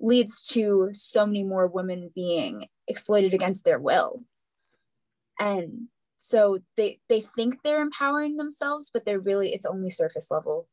leads 0.00 0.46
to 0.48 0.90
so 0.92 1.26
many 1.26 1.42
more 1.42 1.66
women 1.66 2.10
being 2.14 2.66
exploited 2.86 3.34
against 3.34 3.64
their 3.64 3.78
will. 3.78 4.22
And 5.40 5.88
so 6.18 6.58
they 6.76 6.98
they 7.08 7.20
think 7.20 7.62
they're 7.62 7.80
empowering 7.80 8.36
themselves 8.36 8.90
but 8.92 9.06
they're 9.06 9.20
really 9.20 9.54
it's 9.54 9.64
only 9.64 9.88
surface 9.88 10.30
level 10.30 10.68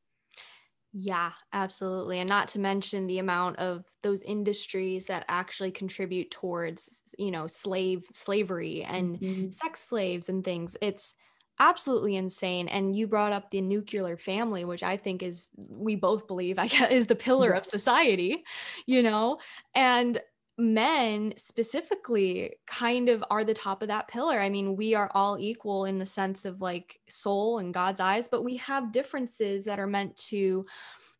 yeah 0.91 1.31
absolutely 1.53 2.19
and 2.19 2.27
not 2.27 2.47
to 2.47 2.59
mention 2.59 3.05
the 3.05 3.19
amount 3.19 3.57
of 3.57 3.85
those 4.01 4.21
industries 4.23 5.05
that 5.05 5.23
actually 5.27 5.71
contribute 5.71 6.31
towards 6.31 7.03
you 7.17 7.31
know 7.31 7.47
slave 7.47 8.03
slavery 8.13 8.83
and 8.83 9.19
mm-hmm. 9.19 9.51
sex 9.51 9.87
slaves 9.87 10.29
and 10.29 10.43
things 10.43 10.75
it's 10.81 11.15
absolutely 11.59 12.15
insane 12.15 12.67
and 12.67 12.95
you 12.95 13.07
brought 13.07 13.31
up 13.31 13.49
the 13.49 13.61
nuclear 13.61 14.17
family 14.17 14.65
which 14.65 14.83
i 14.83 14.97
think 14.97 15.23
is 15.23 15.49
we 15.69 15.95
both 15.95 16.27
believe 16.27 16.59
i 16.59 16.67
guess 16.67 16.91
is 16.91 17.07
the 17.07 17.15
pillar 17.15 17.49
mm-hmm. 17.49 17.59
of 17.59 17.65
society 17.65 18.43
you 18.85 19.01
know 19.01 19.37
and 19.73 20.21
men 20.57 21.33
specifically 21.35 22.53
kind 22.65 23.09
of 23.09 23.23
are 23.29 23.43
the 23.43 23.53
top 23.53 23.81
of 23.81 23.89
that 23.89 24.07
pillar. 24.07 24.39
I 24.39 24.49
mean, 24.49 24.75
we 24.75 24.95
are 24.95 25.11
all 25.13 25.37
equal 25.37 25.85
in 25.85 25.97
the 25.97 26.05
sense 26.05 26.45
of 26.45 26.61
like 26.61 26.99
soul 27.09 27.59
and 27.59 27.73
God's 27.73 27.99
eyes, 27.99 28.27
but 28.27 28.43
we 28.43 28.57
have 28.57 28.93
differences 28.93 29.65
that 29.65 29.79
are 29.79 29.87
meant 29.87 30.15
to 30.17 30.65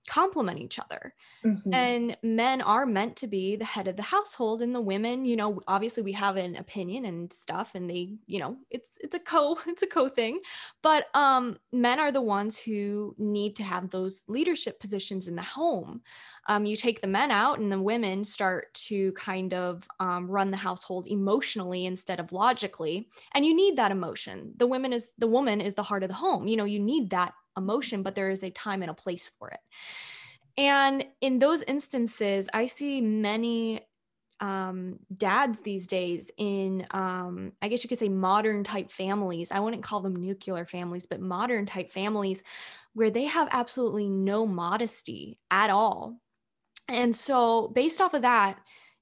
complement 0.08 0.60
each 0.60 0.80
other. 0.80 1.14
Mm-hmm. 1.46 1.74
And 1.74 2.18
men 2.24 2.62
are 2.62 2.86
meant 2.86 3.16
to 3.18 3.28
be 3.28 3.56
the 3.56 3.66
head 3.66 3.88
of 3.88 3.96
the 3.96 4.04
household 4.04 4.62
and 4.62 4.74
the 4.74 4.82
women, 4.82 5.26
you 5.26 5.36
know, 5.36 5.60
obviously 5.68 6.04
we 6.04 6.14
have 6.14 6.38
an 6.38 6.56
opinion 6.56 7.06
and 7.06 7.32
stuff 7.32 7.76
and 7.76 7.90
they, 7.90 8.16
you 8.28 8.40
know, 8.40 8.58
it's 8.70 8.98
it's 9.00 9.16
a 9.16 9.20
co 9.20 9.58
it's 9.68 9.84
a 9.84 9.88
co 9.88 10.10
thing, 10.10 10.40
but 10.82 11.08
um 11.16 11.58
men 11.72 12.00
are 12.00 12.12
the 12.12 12.22
ones 12.22 12.58
who 12.58 13.16
need 13.18 13.56
to 13.56 13.64
have 13.64 13.90
those 13.90 14.24
leadership 14.28 14.80
positions 14.80 15.28
in 15.28 15.36
the 15.36 15.42
home. 15.42 16.02
Um 16.48 16.66
you 16.66 16.76
take 16.76 17.02
the 17.02 17.08
men 17.08 17.32
out 17.32 17.60
and 17.60 17.72
the 17.72 17.82
women 17.82 18.24
start 18.24 18.74
to 18.74 19.12
kind 19.14 19.54
of 19.54 19.88
um, 20.00 20.30
run 20.30 20.52
the 20.52 20.58
household 20.58 21.08
emotionally 21.08 21.86
instead 21.86 22.20
of 22.20 22.32
logically. 22.32 23.10
And 23.34 23.46
you 23.46 23.56
need 23.56 23.78
that 23.78 23.92
emotion. 23.92 24.54
The 24.58 24.68
women 24.68 24.94
is 24.94 25.12
the 25.18 25.28
woman 25.28 25.62
is 25.62 25.76
the 25.76 25.84
heart 25.84 26.04
of 26.04 26.10
the 26.10 26.16
home. 26.16 26.48
You 26.48 26.58
know, 26.58 26.66
you 26.66 26.80
need 26.80 27.10
that 27.12 27.34
emotion, 27.58 28.04
but 28.04 28.16
there 28.16 28.30
is 28.30 28.44
a 28.44 28.50
time 28.50 28.82
and 28.82 28.92
a 28.92 28.96
place 28.96 29.32
for 29.40 29.50
it. 29.50 29.60
And 30.58 31.06
in 31.22 31.40
those 31.40 31.62
instances, 31.64 32.48
I 32.54 32.66
see 32.68 33.02
many 33.02 33.82
um, 34.40 35.00
dads 35.14 35.62
these 35.62 35.88
days 35.88 36.30
in, 36.38 36.86
um, 36.92 37.54
I 37.62 37.68
guess 37.68 37.84
you 37.84 37.90
could 37.90 38.00
say, 38.00 38.10
modern 38.10 38.64
type 38.64 38.92
families. 38.92 39.52
I 39.52 39.60
wouldn't 39.60 39.84
call 39.84 40.02
them 40.02 40.16
nuclear 40.16 40.66
families, 40.66 41.06
but 41.06 41.20
modern 41.20 41.66
type 41.66 41.92
families 41.92 42.44
where 42.94 43.10
they 43.10 43.26
have 43.26 43.48
absolutely 43.52 44.10
no 44.10 44.46
modesty 44.46 45.40
at 45.52 45.70
all. 45.70 46.20
And 46.88 47.16
so, 47.16 47.70
based 47.70 48.00
off 48.00 48.14
of 48.14 48.22
that, 48.22 48.60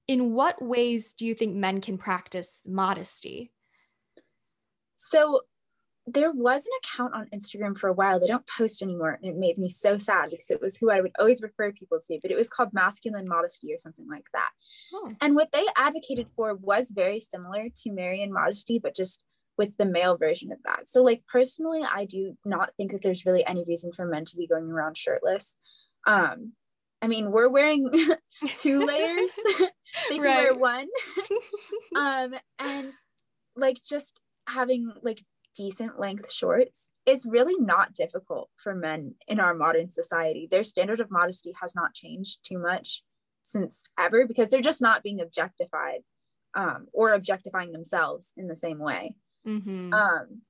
in 0.07 0.33
what 0.33 0.61
ways 0.61 1.13
do 1.13 1.25
you 1.25 1.33
think 1.33 1.55
men 1.55 1.81
can 1.81 1.97
practice 1.97 2.61
modesty? 2.65 3.51
So, 4.95 5.41
there 6.05 6.31
was 6.31 6.65
an 6.65 6.71
account 6.83 7.13
on 7.13 7.29
Instagram 7.33 7.77
for 7.77 7.87
a 7.87 7.93
while. 7.93 8.19
They 8.19 8.27
don't 8.27 8.45
post 8.45 8.81
anymore. 8.81 9.17
And 9.21 9.31
it 9.31 9.37
made 9.37 9.57
me 9.57 9.69
so 9.69 9.97
sad 9.97 10.31
because 10.31 10.49
it 10.49 10.61
was 10.61 10.77
who 10.77 10.91
I 10.91 10.99
would 10.99 11.13
always 11.17 11.41
refer 11.41 11.71
people 11.71 11.97
to, 12.07 12.19
but 12.21 12.31
it 12.31 12.37
was 12.37 12.49
called 12.49 12.73
Masculine 12.73 13.27
Modesty 13.27 13.73
or 13.73 13.77
something 13.77 14.07
like 14.11 14.27
that. 14.33 14.49
Oh. 14.93 15.11
And 15.21 15.35
what 15.35 15.51
they 15.53 15.65
advocated 15.77 16.27
for 16.35 16.55
was 16.55 16.91
very 16.91 17.19
similar 17.19 17.67
to 17.83 17.91
Marian 17.91 18.33
Modesty, 18.33 18.79
but 18.79 18.95
just 18.95 19.23
with 19.57 19.77
the 19.77 19.85
male 19.85 20.17
version 20.17 20.51
of 20.51 20.57
that. 20.65 20.87
So, 20.87 21.01
like, 21.03 21.23
personally, 21.31 21.83
I 21.83 22.05
do 22.05 22.35
not 22.43 22.71
think 22.75 22.91
that 22.91 23.01
there's 23.01 23.25
really 23.25 23.45
any 23.45 23.63
reason 23.65 23.91
for 23.91 24.05
men 24.05 24.25
to 24.25 24.35
be 24.35 24.47
going 24.47 24.69
around 24.71 24.97
shirtless. 24.97 25.57
Um, 26.05 26.53
I 27.01 27.07
mean, 27.07 27.31
we're 27.31 27.49
wearing 27.49 27.89
two 28.55 28.85
layers, 28.85 29.31
they 30.09 30.17
can 30.17 30.21
wear 30.21 30.53
one. 30.55 30.87
um, 31.95 32.33
and 32.59 32.91
like, 33.55 33.81
just 33.83 34.21
having 34.47 34.91
like 35.01 35.23
decent 35.55 35.99
length 35.99 36.31
shorts 36.31 36.91
is 37.05 37.25
really 37.25 37.55
not 37.59 37.93
difficult 37.93 38.49
for 38.57 38.73
men 38.73 39.15
in 39.27 39.39
our 39.39 39.53
modern 39.53 39.89
society. 39.89 40.47
Their 40.49 40.63
standard 40.63 40.99
of 40.99 41.11
modesty 41.11 41.53
has 41.61 41.75
not 41.75 41.93
changed 41.93 42.39
too 42.43 42.57
much 42.57 43.03
since 43.43 43.83
ever 43.99 44.25
because 44.25 44.49
they're 44.49 44.61
just 44.61 44.81
not 44.81 45.03
being 45.03 45.21
objectified 45.21 46.01
um, 46.53 46.87
or 46.93 47.13
objectifying 47.13 47.71
themselves 47.71 48.33
in 48.37 48.47
the 48.47 48.55
same 48.55 48.79
way. 48.79 49.15
Mm-hmm. 49.47 49.93
Um, 49.93 50.41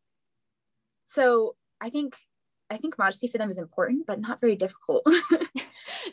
so 1.06 1.56
I 1.82 1.90
think 1.90 2.16
I 2.70 2.78
think 2.78 2.98
modesty 2.98 3.28
for 3.28 3.38
them 3.38 3.50
is 3.50 3.58
important, 3.58 4.08
but 4.08 4.20
not 4.20 4.42
very 4.42 4.56
difficult. 4.56 5.06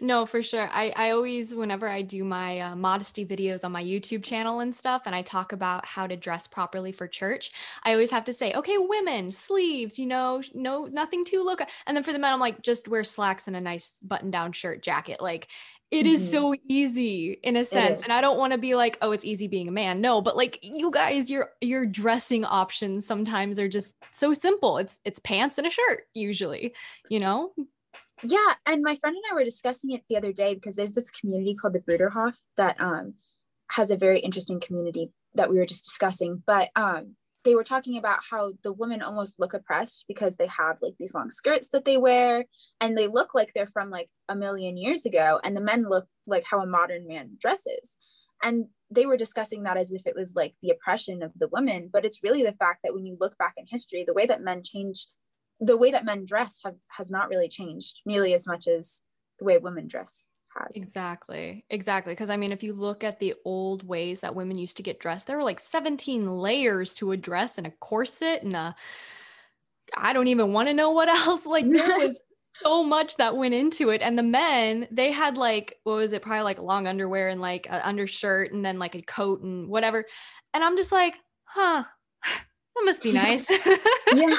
no, 0.00 0.24
for 0.24 0.42
sure. 0.42 0.68
I, 0.72 0.92
I 0.96 1.10
always, 1.10 1.54
whenever 1.54 1.88
I 1.88 2.02
do 2.02 2.24
my 2.24 2.60
uh, 2.60 2.76
modesty 2.76 3.26
videos 3.26 3.64
on 3.64 3.72
my 3.72 3.84
YouTube 3.84 4.24
channel 4.24 4.60
and 4.60 4.74
stuff, 4.74 5.02
and 5.06 5.14
I 5.14 5.22
talk 5.22 5.52
about 5.52 5.84
how 5.84 6.06
to 6.06 6.16
dress 6.16 6.46
properly 6.46 6.90
for 6.90 7.06
church, 7.06 7.52
I 7.84 7.92
always 7.92 8.10
have 8.10 8.24
to 8.24 8.32
say, 8.32 8.54
okay, 8.54 8.78
women, 8.78 9.30
sleeves, 9.30 9.98
you 9.98 10.06
know, 10.06 10.42
no, 10.54 10.86
nothing 10.86 11.24
too 11.24 11.44
look. 11.44 11.60
And 11.86 11.96
then 11.96 12.02
for 12.02 12.12
the 12.12 12.18
men, 12.18 12.32
I'm 12.32 12.40
like, 12.40 12.62
just 12.62 12.88
wear 12.88 13.04
slacks 13.04 13.46
and 13.46 13.56
a 13.56 13.60
nice 13.60 14.00
button 14.00 14.30
down 14.30 14.52
shirt 14.52 14.82
jacket. 14.82 15.20
Like, 15.20 15.48
it 15.90 16.06
is 16.06 16.22
mm-hmm. 16.22 16.32
so 16.32 16.54
easy 16.68 17.38
in 17.42 17.56
a 17.56 17.64
sense 17.64 18.04
and 18.04 18.12
i 18.12 18.20
don't 18.20 18.38
want 18.38 18.52
to 18.52 18.58
be 18.58 18.76
like 18.76 18.96
oh 19.02 19.10
it's 19.10 19.24
easy 19.24 19.48
being 19.48 19.66
a 19.66 19.72
man 19.72 20.00
no 20.00 20.20
but 20.20 20.36
like 20.36 20.60
you 20.62 20.88
guys 20.90 21.28
your 21.28 21.50
your 21.60 21.84
dressing 21.84 22.44
options 22.44 23.04
sometimes 23.04 23.58
are 23.58 23.68
just 23.68 23.96
so 24.12 24.32
simple 24.32 24.78
it's 24.78 25.00
it's 25.04 25.18
pants 25.18 25.58
and 25.58 25.66
a 25.66 25.70
shirt 25.70 26.02
usually 26.14 26.74
you 27.08 27.18
know 27.18 27.52
yeah 28.22 28.54
and 28.66 28.82
my 28.82 28.94
friend 28.94 29.16
and 29.16 29.24
i 29.30 29.34
were 29.34 29.44
discussing 29.44 29.90
it 29.90 30.02
the 30.08 30.16
other 30.16 30.32
day 30.32 30.54
because 30.54 30.76
there's 30.76 30.92
this 30.92 31.10
community 31.10 31.54
called 31.54 31.74
the 31.74 31.80
bruderhof 31.80 32.34
that 32.56 32.80
um 32.80 33.14
has 33.70 33.90
a 33.90 33.96
very 33.96 34.18
interesting 34.18 34.60
community 34.60 35.10
that 35.34 35.50
we 35.50 35.58
were 35.58 35.66
just 35.66 35.84
discussing 35.84 36.42
but 36.46 36.70
um 36.76 37.16
they 37.44 37.54
were 37.54 37.64
talking 37.64 37.96
about 37.96 38.20
how 38.30 38.52
the 38.62 38.72
women 38.72 39.02
almost 39.02 39.40
look 39.40 39.54
oppressed 39.54 40.04
because 40.06 40.36
they 40.36 40.46
have 40.46 40.76
like 40.82 40.94
these 40.98 41.14
long 41.14 41.30
skirts 41.30 41.70
that 41.70 41.84
they 41.84 41.96
wear 41.96 42.44
and 42.80 42.96
they 42.96 43.06
look 43.06 43.34
like 43.34 43.52
they're 43.54 43.66
from 43.66 43.90
like 43.90 44.08
a 44.28 44.36
million 44.36 44.76
years 44.76 45.06
ago 45.06 45.40
and 45.42 45.56
the 45.56 45.60
men 45.60 45.88
look 45.88 46.06
like 46.26 46.44
how 46.44 46.60
a 46.60 46.66
modern 46.66 47.06
man 47.06 47.30
dresses. 47.40 47.96
And 48.42 48.66
they 48.90 49.06
were 49.06 49.16
discussing 49.16 49.62
that 49.62 49.76
as 49.76 49.92
if 49.92 50.02
it 50.06 50.16
was 50.16 50.34
like 50.34 50.54
the 50.62 50.70
oppression 50.70 51.22
of 51.22 51.32
the 51.36 51.48
women 51.48 51.88
but 51.92 52.04
it's 52.04 52.22
really 52.22 52.42
the 52.42 52.52
fact 52.52 52.80
that 52.82 52.92
when 52.92 53.06
you 53.06 53.16
look 53.20 53.38
back 53.38 53.54
in 53.56 53.64
history 53.68 54.04
the 54.06 54.14
way 54.14 54.26
that 54.26 54.42
men 54.42 54.62
change 54.64 55.06
the 55.60 55.76
way 55.76 55.90
that 55.90 56.04
men 56.04 56.24
dress 56.24 56.58
have 56.64 56.76
has 56.88 57.10
not 57.10 57.28
really 57.28 57.48
changed 57.48 58.00
nearly 58.06 58.34
as 58.34 58.46
much 58.46 58.66
as 58.66 59.02
the 59.38 59.44
way 59.44 59.58
women 59.58 59.86
dress 59.86 60.28
has. 60.56 60.74
Exactly. 60.74 61.64
Exactly. 61.70 62.12
Because 62.12 62.30
I 62.30 62.36
mean, 62.36 62.52
if 62.52 62.62
you 62.62 62.72
look 62.72 63.04
at 63.04 63.20
the 63.20 63.34
old 63.44 63.86
ways 63.86 64.20
that 64.20 64.34
women 64.34 64.58
used 64.58 64.78
to 64.78 64.82
get 64.82 65.00
dressed, 65.00 65.26
there 65.26 65.36
were 65.36 65.44
like 65.44 65.60
17 65.60 66.38
layers 66.38 66.94
to 66.94 67.12
a 67.12 67.16
dress 67.16 67.58
and 67.58 67.66
a 67.66 67.72
corset 67.72 68.42
and 68.42 68.54
a, 68.54 68.74
I 69.96 70.12
don't 70.12 70.28
even 70.28 70.52
want 70.52 70.68
to 70.68 70.74
know 70.74 70.90
what 70.90 71.08
else. 71.26 71.46
Like 71.46 71.68
there 71.68 71.86
was 71.98 72.18
so 72.62 72.82
much 72.82 73.16
that 73.16 73.36
went 73.36 73.54
into 73.54 73.90
it. 73.90 74.02
And 74.02 74.18
the 74.18 74.22
men, 74.22 74.88
they 74.90 75.12
had 75.12 75.36
like, 75.36 75.78
what 75.84 75.96
was 75.96 76.12
it? 76.12 76.22
Probably 76.22 76.42
like 76.42 76.58
long 76.58 76.86
underwear 76.86 77.28
and 77.28 77.40
like 77.40 77.66
an 77.68 77.80
undershirt 77.82 78.52
and 78.52 78.64
then 78.64 78.78
like 78.78 78.94
a 78.94 79.02
coat 79.02 79.42
and 79.42 79.68
whatever. 79.68 80.04
And 80.54 80.64
I'm 80.64 80.76
just 80.76 80.92
like, 80.92 81.16
huh, 81.44 81.84
that 82.24 82.84
must 82.84 83.02
be 83.02 83.12
nice. 83.12 83.48
yeah. 84.14 84.34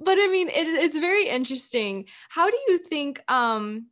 But 0.00 0.18
I 0.18 0.28
mean, 0.28 0.48
it, 0.48 0.66
it's 0.66 0.96
very 0.96 1.28
interesting. 1.28 2.06
How 2.28 2.50
do 2.50 2.58
you 2.68 2.78
think, 2.78 3.22
um, 3.30 3.86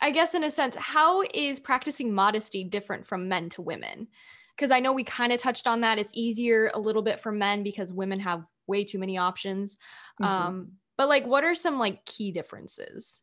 I 0.00 0.10
guess 0.10 0.34
in 0.34 0.44
a 0.44 0.50
sense, 0.50 0.76
how 0.76 1.22
is 1.34 1.60
practicing 1.60 2.12
modesty 2.12 2.64
different 2.64 3.06
from 3.06 3.28
men 3.28 3.48
to 3.50 3.62
women? 3.62 4.08
Because 4.56 4.70
I 4.70 4.80
know 4.80 4.92
we 4.92 5.04
kind 5.04 5.32
of 5.32 5.40
touched 5.40 5.66
on 5.66 5.82
that. 5.82 5.98
It's 5.98 6.12
easier 6.14 6.70
a 6.74 6.80
little 6.80 7.02
bit 7.02 7.20
for 7.20 7.32
men 7.32 7.62
because 7.62 7.92
women 7.92 8.20
have 8.20 8.44
way 8.66 8.84
too 8.84 8.98
many 8.98 9.18
options. 9.18 9.76
Mm-hmm. 10.20 10.24
Um, 10.24 10.72
but 10.96 11.08
like, 11.08 11.26
what 11.26 11.44
are 11.44 11.54
some 11.54 11.78
like 11.78 12.04
key 12.04 12.32
differences? 12.32 13.22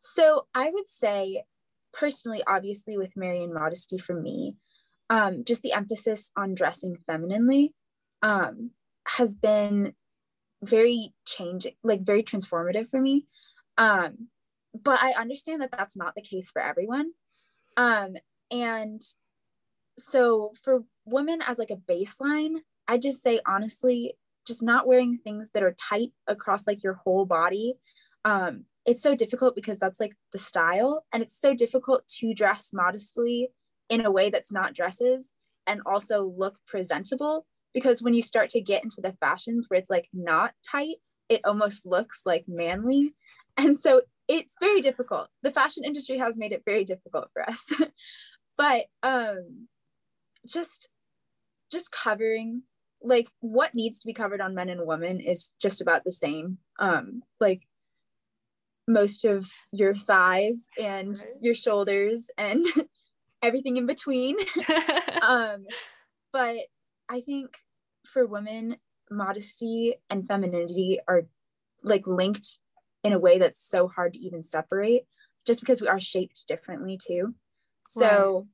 So 0.00 0.46
I 0.54 0.70
would 0.70 0.88
say, 0.88 1.44
personally, 1.92 2.42
obviously, 2.46 2.96
with 2.98 3.16
Marian 3.16 3.54
modesty 3.54 3.98
for 3.98 4.18
me, 4.18 4.56
um, 5.10 5.44
just 5.44 5.62
the 5.62 5.72
emphasis 5.72 6.30
on 6.36 6.54
dressing 6.54 6.96
femininely 7.06 7.74
um, 8.22 8.70
has 9.06 9.36
been 9.36 9.94
very 10.64 11.12
changing, 11.26 11.74
like 11.82 12.02
very 12.02 12.22
transformative 12.22 12.90
for 12.90 13.00
me. 13.00 13.26
Um, 13.78 14.28
but 14.74 15.02
I 15.02 15.12
understand 15.12 15.62
that 15.62 15.70
that's 15.70 15.96
not 15.96 16.14
the 16.14 16.22
case 16.22 16.50
for 16.50 16.60
everyone. 16.60 17.12
Um, 17.76 18.16
and 18.50 19.00
so 19.98 20.52
for 20.62 20.84
women 21.04 21.40
as 21.46 21.58
like 21.58 21.70
a 21.70 21.76
baseline, 21.76 22.56
I 22.88 22.98
just 22.98 23.22
say 23.22 23.40
honestly, 23.46 24.14
just 24.46 24.62
not 24.62 24.86
wearing 24.86 25.18
things 25.18 25.50
that 25.54 25.62
are 25.62 25.76
tight 25.80 26.12
across 26.26 26.66
like 26.66 26.82
your 26.82 26.94
whole 26.94 27.24
body. 27.24 27.74
Um, 28.24 28.64
it's 28.84 29.02
so 29.02 29.14
difficult 29.14 29.54
because 29.54 29.78
that's 29.78 30.00
like 30.00 30.12
the 30.32 30.38
style, 30.38 31.04
and 31.12 31.22
it's 31.22 31.40
so 31.40 31.54
difficult 31.54 32.06
to 32.18 32.34
dress 32.34 32.70
modestly 32.72 33.48
in 33.88 34.04
a 34.04 34.10
way 34.10 34.28
that's 34.28 34.52
not 34.52 34.74
dresses 34.74 35.32
and 35.66 35.80
also 35.86 36.34
look 36.36 36.58
presentable 36.66 37.46
because 37.74 38.02
when 38.02 38.14
you 38.14 38.22
start 38.22 38.48
to 38.50 38.60
get 38.60 38.84
into 38.84 39.00
the 39.02 39.16
fashions 39.20 39.66
where 39.68 39.78
it's 39.78 39.90
like 39.90 40.08
not 40.14 40.52
tight, 40.64 40.96
it 41.28 41.40
almost 41.44 41.84
looks 41.84 42.22
like 42.24 42.44
manly. 42.46 43.14
And 43.56 43.78
so 43.78 44.02
it's 44.28 44.56
very 44.60 44.80
difficult. 44.80 45.28
The 45.42 45.50
fashion 45.50 45.84
industry 45.84 46.18
has 46.18 46.38
made 46.38 46.52
it 46.52 46.62
very 46.64 46.84
difficult 46.84 47.28
for 47.32 47.42
us. 47.42 47.72
but 48.56 48.86
um 49.02 49.66
just 50.46 50.88
just 51.72 51.90
covering 51.90 52.62
like 53.02 53.28
what 53.40 53.74
needs 53.74 53.98
to 53.98 54.06
be 54.06 54.12
covered 54.12 54.40
on 54.40 54.54
men 54.54 54.68
and 54.68 54.86
women 54.86 55.20
is 55.20 55.50
just 55.60 55.80
about 55.80 56.04
the 56.04 56.12
same. 56.12 56.58
Um 56.78 57.22
like 57.40 57.62
most 58.86 59.24
of 59.24 59.50
your 59.72 59.94
thighs 59.94 60.68
and 60.78 61.16
right. 61.16 61.26
your 61.40 61.54
shoulders 61.54 62.30
and 62.38 62.64
everything 63.42 63.76
in 63.76 63.86
between. 63.86 64.36
um 65.22 65.66
but 66.32 66.58
I 67.08 67.20
think 67.20 67.56
for 68.06 68.26
women 68.26 68.76
modesty 69.10 69.94
and 70.10 70.26
femininity 70.26 70.98
are 71.06 71.22
like 71.82 72.06
linked 72.06 72.58
in 73.02 73.12
a 73.12 73.18
way 73.18 73.38
that's 73.38 73.62
so 73.62 73.86
hard 73.86 74.14
to 74.14 74.20
even 74.20 74.42
separate 74.42 75.06
just 75.46 75.60
because 75.60 75.80
we 75.80 75.88
are 75.88 76.00
shaped 76.00 76.46
differently 76.48 76.98
too 76.98 77.34
so 77.86 78.46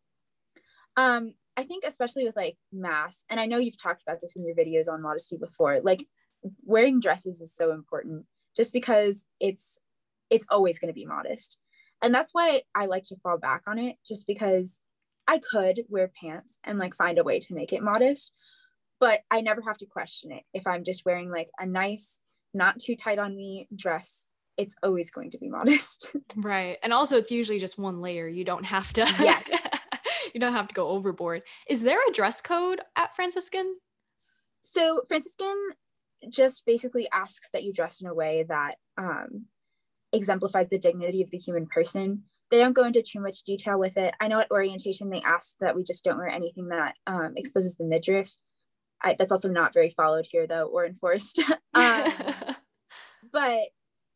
right. 0.97 1.17
um 1.17 1.35
i 1.57 1.63
think 1.63 1.85
especially 1.87 2.25
with 2.25 2.37
like 2.37 2.57
mass 2.73 3.25
and 3.31 3.39
i 3.39 3.47
know 3.47 3.59
you've 3.59 3.81
talked 3.81 4.03
about 4.03 4.21
this 4.21 4.37
in 4.37 4.45
your 4.45 4.57
videos 4.57 4.93
on 4.93 5.03
modesty 5.03 5.37
before 5.37 5.81
like 5.83 6.05
wearing 6.65 7.01
dresses 7.01 7.41
is 7.41 7.55
so 7.55 7.73
important 7.73 8.25
just 8.57 8.73
because 8.73 9.25
it's 9.39 9.79
it's 10.31 10.47
always 10.51 10.79
going 10.79 10.89
to 10.89 10.95
be 10.95 11.07
modest 11.07 11.59
and 12.03 12.15
that's 12.15 12.31
why 12.33 12.63
i 12.75 12.87
like 12.87 13.05
to 13.05 13.17
fall 13.23 13.39
back 13.39 13.63
on 13.67 13.79
it 13.79 13.97
just 14.05 14.27
because 14.27 14.81
i 15.29 15.39
could 15.39 15.83
wear 15.89 16.11
pants 16.21 16.59
and 16.65 16.79
like 16.79 16.95
find 16.95 17.19
a 17.19 17.25
way 17.25 17.39
to 17.39 17.55
make 17.55 17.73
it 17.73 17.83
modest 17.83 18.33
but 19.01 19.21
i 19.31 19.41
never 19.41 19.63
have 19.63 19.77
to 19.79 19.87
question 19.87 20.31
it 20.31 20.43
if 20.55 20.67
i'm 20.67 20.85
just 20.85 21.05
wearing 21.05 21.31
like 21.31 21.49
a 21.59 21.67
nice 21.67 22.21
not 22.55 22.79
too 22.79 22.95
tight 22.95 23.19
on 23.19 23.35
me 23.35 23.67
dress 23.75 24.29
it's 24.61 24.75
always 24.83 25.11
going 25.11 25.31
to 25.31 25.39
be 25.39 25.49
modest. 25.49 26.15
Right. 26.37 26.77
And 26.83 26.93
also 26.93 27.17
it's 27.17 27.31
usually 27.31 27.59
just 27.59 27.79
one 27.79 28.01
layer. 28.01 28.29
You 28.29 28.45
don't 28.45 28.67
have 28.67 28.93
to 28.93 29.01
yes. 29.01 29.43
you 30.35 30.41
don't 30.41 30.53
have 30.53 30.69
to 30.69 30.75
go 30.75 30.89
overboard. 30.89 31.43
Is 31.69 31.83
there 31.83 31.99
a 32.07 32.13
dress 32.13 32.41
code 32.41 32.81
at 32.95 33.17
Franciscan? 33.17 33.77
So 34.61 35.03
Franciscan 35.09 35.57
just 36.29 36.65
basically 36.67 37.09
asks 37.11 37.51
that 37.53 37.65
you 37.65 37.73
dress 37.73 38.01
in 38.01 38.07
a 38.07 38.15
way 38.15 38.45
that 38.49 38.77
um, 38.99 39.47
exemplifies 40.13 40.69
the 40.71 40.79
dignity 40.79 41.23
of 41.23 41.31
the 41.31 41.39
human 41.39 41.67
person. 41.67 42.25
They 42.51 42.59
don't 42.59 42.75
go 42.75 42.85
into 42.85 43.03
too 43.03 43.21
much 43.21 43.43
detail 43.45 43.79
with 43.79 43.97
it. 43.97 44.15
I 44.21 44.29
know 44.29 44.41
at 44.41 44.51
orientation 44.51 45.11
they 45.11 45.23
ask 45.23 45.57
that 45.61 45.75
we 45.75 45.85
just 45.85 46.05
don't 46.05 46.19
wear 46.19 46.29
anything 46.29 46.69
that 46.69 46.95
um, 47.07 47.33
exposes 47.37 47.77
the 47.77 47.85
midriff. 47.85 48.35
I, 49.03 49.15
that's 49.19 49.33
also 49.33 49.49
not 49.49 49.73
very 49.73 49.91
followed 49.91 50.27
here 50.31 50.47
though 50.47 50.67
or 50.67 50.87
enforced. 50.87 51.43
um, 51.75 52.13
but 53.33 53.69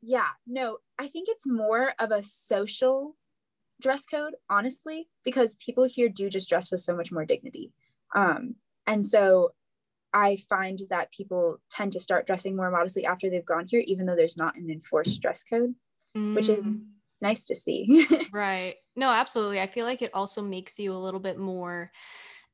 yeah, 0.03 0.29
no, 0.47 0.79
I 0.99 1.09
think 1.09 1.29
it's 1.29 1.47
more 1.47 1.93
of 1.99 2.11
a 2.11 2.23
social 2.23 3.17
dress 3.81 4.07
code, 4.07 4.35
honestly, 4.51 5.09
because 5.25 5.57
people 5.57 5.85
here 5.85 6.09
do 6.09 6.29
just 6.29 6.49
dress 6.49 6.71
with 6.71 6.81
so 6.81 6.95
much 6.95 7.11
more 7.11 7.25
dignity. 7.25 7.73
Um, 8.15 8.57
and 8.87 9.05
so 9.05 9.53
I 10.13 10.37
find 10.49 10.81
that 10.91 11.13
people 11.13 11.61
tend 11.71 11.93
to 11.93 12.01
start 12.01 12.27
dressing 12.27 12.55
more 12.55 12.71
modestly 12.71 13.05
after 13.05 13.29
they've 13.29 13.45
gone 13.45 13.67
here, 13.67 13.83
even 13.87 14.07
though 14.07 14.15
there's 14.15 14.37
not 14.37 14.57
an 14.57 14.71
enforced 14.71 15.21
dress 15.21 15.43
code, 15.43 15.75
mm. 16.17 16.35
which 16.35 16.49
is 16.49 16.67
mm. 16.67 16.87
nice 17.21 17.45
to 17.47 17.57
see. 17.57 18.07
right. 18.33 18.77
No, 18.95 19.11
absolutely. 19.11 19.61
I 19.61 19.67
feel 19.67 19.87
like 19.87 20.03
it 20.03 20.15
also 20.15 20.43
makes 20.43 20.79
you 20.79 20.93
a 20.93 20.95
little 20.95 21.19
bit 21.19 21.39
more 21.39 21.91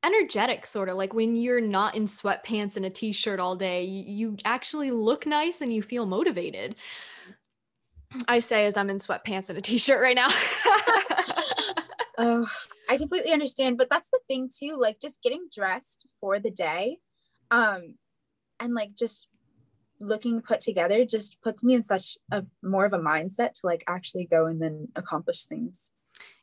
energetic 0.03 0.65
sort 0.65 0.89
of 0.89 0.97
like 0.97 1.13
when 1.13 1.35
you're 1.35 1.61
not 1.61 1.95
in 1.95 2.05
sweatpants 2.05 2.75
and 2.75 2.85
a 2.85 2.89
t-shirt 2.89 3.39
all 3.39 3.55
day 3.55 3.83
you, 3.83 4.03
you 4.31 4.37
actually 4.45 4.91
look 4.91 5.25
nice 5.25 5.61
and 5.61 5.71
you 5.71 5.81
feel 5.81 6.05
motivated 6.05 6.75
I 8.27 8.39
say 8.39 8.65
as 8.65 8.75
I'm 8.75 8.89
in 8.89 8.97
sweatpants 8.97 9.47
and 9.47 9.57
a 9.57 9.61
t-shirt 9.61 10.01
right 10.01 10.17
now. 10.17 10.27
oh, 12.17 12.45
I 12.89 12.97
completely 12.97 13.31
understand, 13.31 13.77
but 13.77 13.89
that's 13.89 14.09
the 14.09 14.19
thing 14.27 14.49
too, 14.53 14.75
like 14.77 14.99
just 14.99 15.23
getting 15.23 15.47
dressed 15.53 16.05
for 16.19 16.39
the 16.39 16.51
day 16.51 16.97
um 17.51 17.95
and 18.59 18.73
like 18.73 18.95
just 18.95 19.27
looking 19.99 20.41
put 20.41 20.61
together 20.61 21.05
just 21.05 21.39
puts 21.41 21.63
me 21.63 21.75
in 21.75 21.83
such 21.83 22.17
a 22.31 22.43
more 22.63 22.85
of 22.85 22.93
a 22.93 22.99
mindset 22.99 23.53
to 23.53 23.61
like 23.65 23.83
actually 23.87 24.25
go 24.25 24.45
and 24.47 24.61
then 24.61 24.87
accomplish 24.95 25.45
things. 25.45 25.93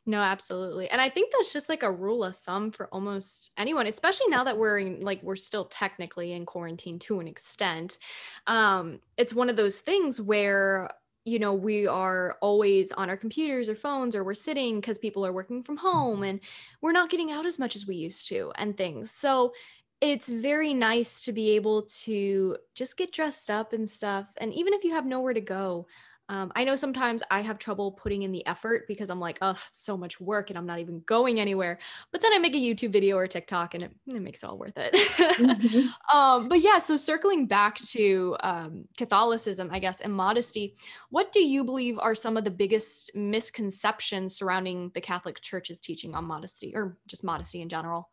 No, 0.09 0.21
absolutely. 0.23 0.89
And 0.89 0.99
I 0.99 1.07
think 1.07 1.31
that's 1.31 1.53
just 1.53 1.69
like 1.69 1.83
a 1.83 1.91
rule 1.91 2.23
of 2.23 2.35
thumb 2.37 2.71
for 2.71 2.87
almost 2.91 3.51
anyone, 3.57 3.85
especially 3.85 4.25
now 4.29 4.43
that 4.43 4.57
we're 4.57 4.79
in, 4.79 5.01
like 5.01 5.21
we're 5.21 5.35
still 5.35 5.65
technically 5.65 6.31
in 6.33 6.47
quarantine 6.47 6.97
to 6.99 7.19
an 7.19 7.27
extent. 7.27 7.99
Um, 8.47 9.01
it's 9.17 9.35
one 9.35 9.49
of 9.49 9.55
those 9.55 9.81
things 9.81 10.19
where 10.19 10.89
you 11.25 11.37
know 11.37 11.53
we 11.53 11.85
are 11.85 12.37
always 12.41 12.91
on 12.93 13.07
our 13.07 13.17
computers 13.17 13.69
or 13.69 13.75
phones 13.75 14.15
or 14.15 14.23
we're 14.23 14.33
sitting 14.33 14.79
because 14.81 14.97
people 14.97 15.23
are 15.23 15.33
working 15.33 15.61
from 15.63 15.77
home 15.77 16.23
and 16.23 16.39
we're 16.81 16.91
not 16.93 17.11
getting 17.11 17.29
out 17.29 17.45
as 17.45 17.59
much 17.59 17.75
as 17.75 17.85
we 17.85 17.95
used 17.97 18.27
to 18.29 18.51
and 18.55 18.77
things 18.77 19.11
so 19.11 19.53
it's 20.01 20.29
very 20.29 20.73
nice 20.73 21.21
to 21.25 21.33
be 21.33 21.51
able 21.51 21.83
to 21.83 22.55
just 22.73 22.95
get 22.95 23.11
dressed 23.11 23.49
up 23.49 23.73
and 23.73 23.89
stuff 23.89 24.31
and 24.37 24.53
even 24.53 24.73
if 24.73 24.83
you 24.85 24.91
have 24.91 25.05
nowhere 25.05 25.33
to 25.33 25.41
go 25.41 25.85
um, 26.29 26.51
I 26.55 26.63
know 26.63 26.75
sometimes 26.75 27.23
I 27.31 27.41
have 27.41 27.57
trouble 27.57 27.91
putting 27.91 28.21
in 28.21 28.31
the 28.31 28.45
effort 28.45 28.87
because 28.87 29.09
I'm 29.09 29.19
like, 29.19 29.39
oh, 29.41 29.57
so 29.71 29.97
much 29.97 30.21
work 30.21 30.51
and 30.51 30.59
I'm 30.59 30.65
not 30.67 30.77
even 30.77 31.01
going 31.07 31.39
anywhere. 31.39 31.79
But 32.11 32.21
then 32.21 32.31
I 32.31 32.37
make 32.37 32.53
a 32.53 32.57
YouTube 32.57 32.93
video 32.93 33.17
or 33.17 33.27
TikTok 33.27 33.73
and 33.73 33.83
it, 33.83 33.91
it 34.05 34.21
makes 34.21 34.43
it 34.43 34.45
all 34.47 34.57
worth 34.59 34.77
it. 34.77 34.93
mm-hmm. 34.93 35.87
um, 36.17 36.47
but 36.47 36.61
yeah, 36.61 36.77
so 36.77 36.95
circling 36.95 37.47
back 37.47 37.77
to 37.77 38.37
um, 38.41 38.85
Catholicism, 38.95 39.69
I 39.71 39.79
guess, 39.79 40.01
and 40.01 40.13
modesty, 40.13 40.75
what 41.09 41.31
do 41.31 41.39
you 41.39 41.63
believe 41.63 41.97
are 41.97 42.13
some 42.13 42.37
of 42.37 42.43
the 42.43 42.51
biggest 42.51 43.09
misconceptions 43.15 44.37
surrounding 44.37 44.91
the 44.93 45.01
Catholic 45.01 45.41
Church's 45.41 45.79
teaching 45.79 46.13
on 46.13 46.25
modesty 46.25 46.73
or 46.75 46.95
just 47.07 47.23
modesty 47.23 47.59
in 47.61 47.69
general? 47.69 48.07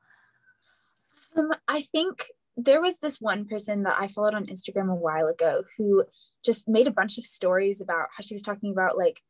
Um, 1.37 1.53
I 1.69 1.83
think 1.83 2.25
there 2.57 2.81
was 2.81 2.99
this 2.99 3.21
one 3.21 3.45
person 3.45 3.83
that 3.83 3.99
I 4.01 4.09
followed 4.09 4.33
on 4.33 4.47
Instagram 4.47 4.91
a 4.91 4.95
while 4.95 5.27
ago 5.27 5.63
who 5.77 6.05
just 6.47 6.69
made 6.69 6.87
a 6.87 6.93
bunch 6.93 7.19
of 7.19 7.27
stories 7.27 7.81
about 7.81 8.09
how 8.17 8.23
she 8.23 8.35
was 8.35 8.43
talking 8.43 8.73
about 8.73 8.97
like 8.97 9.21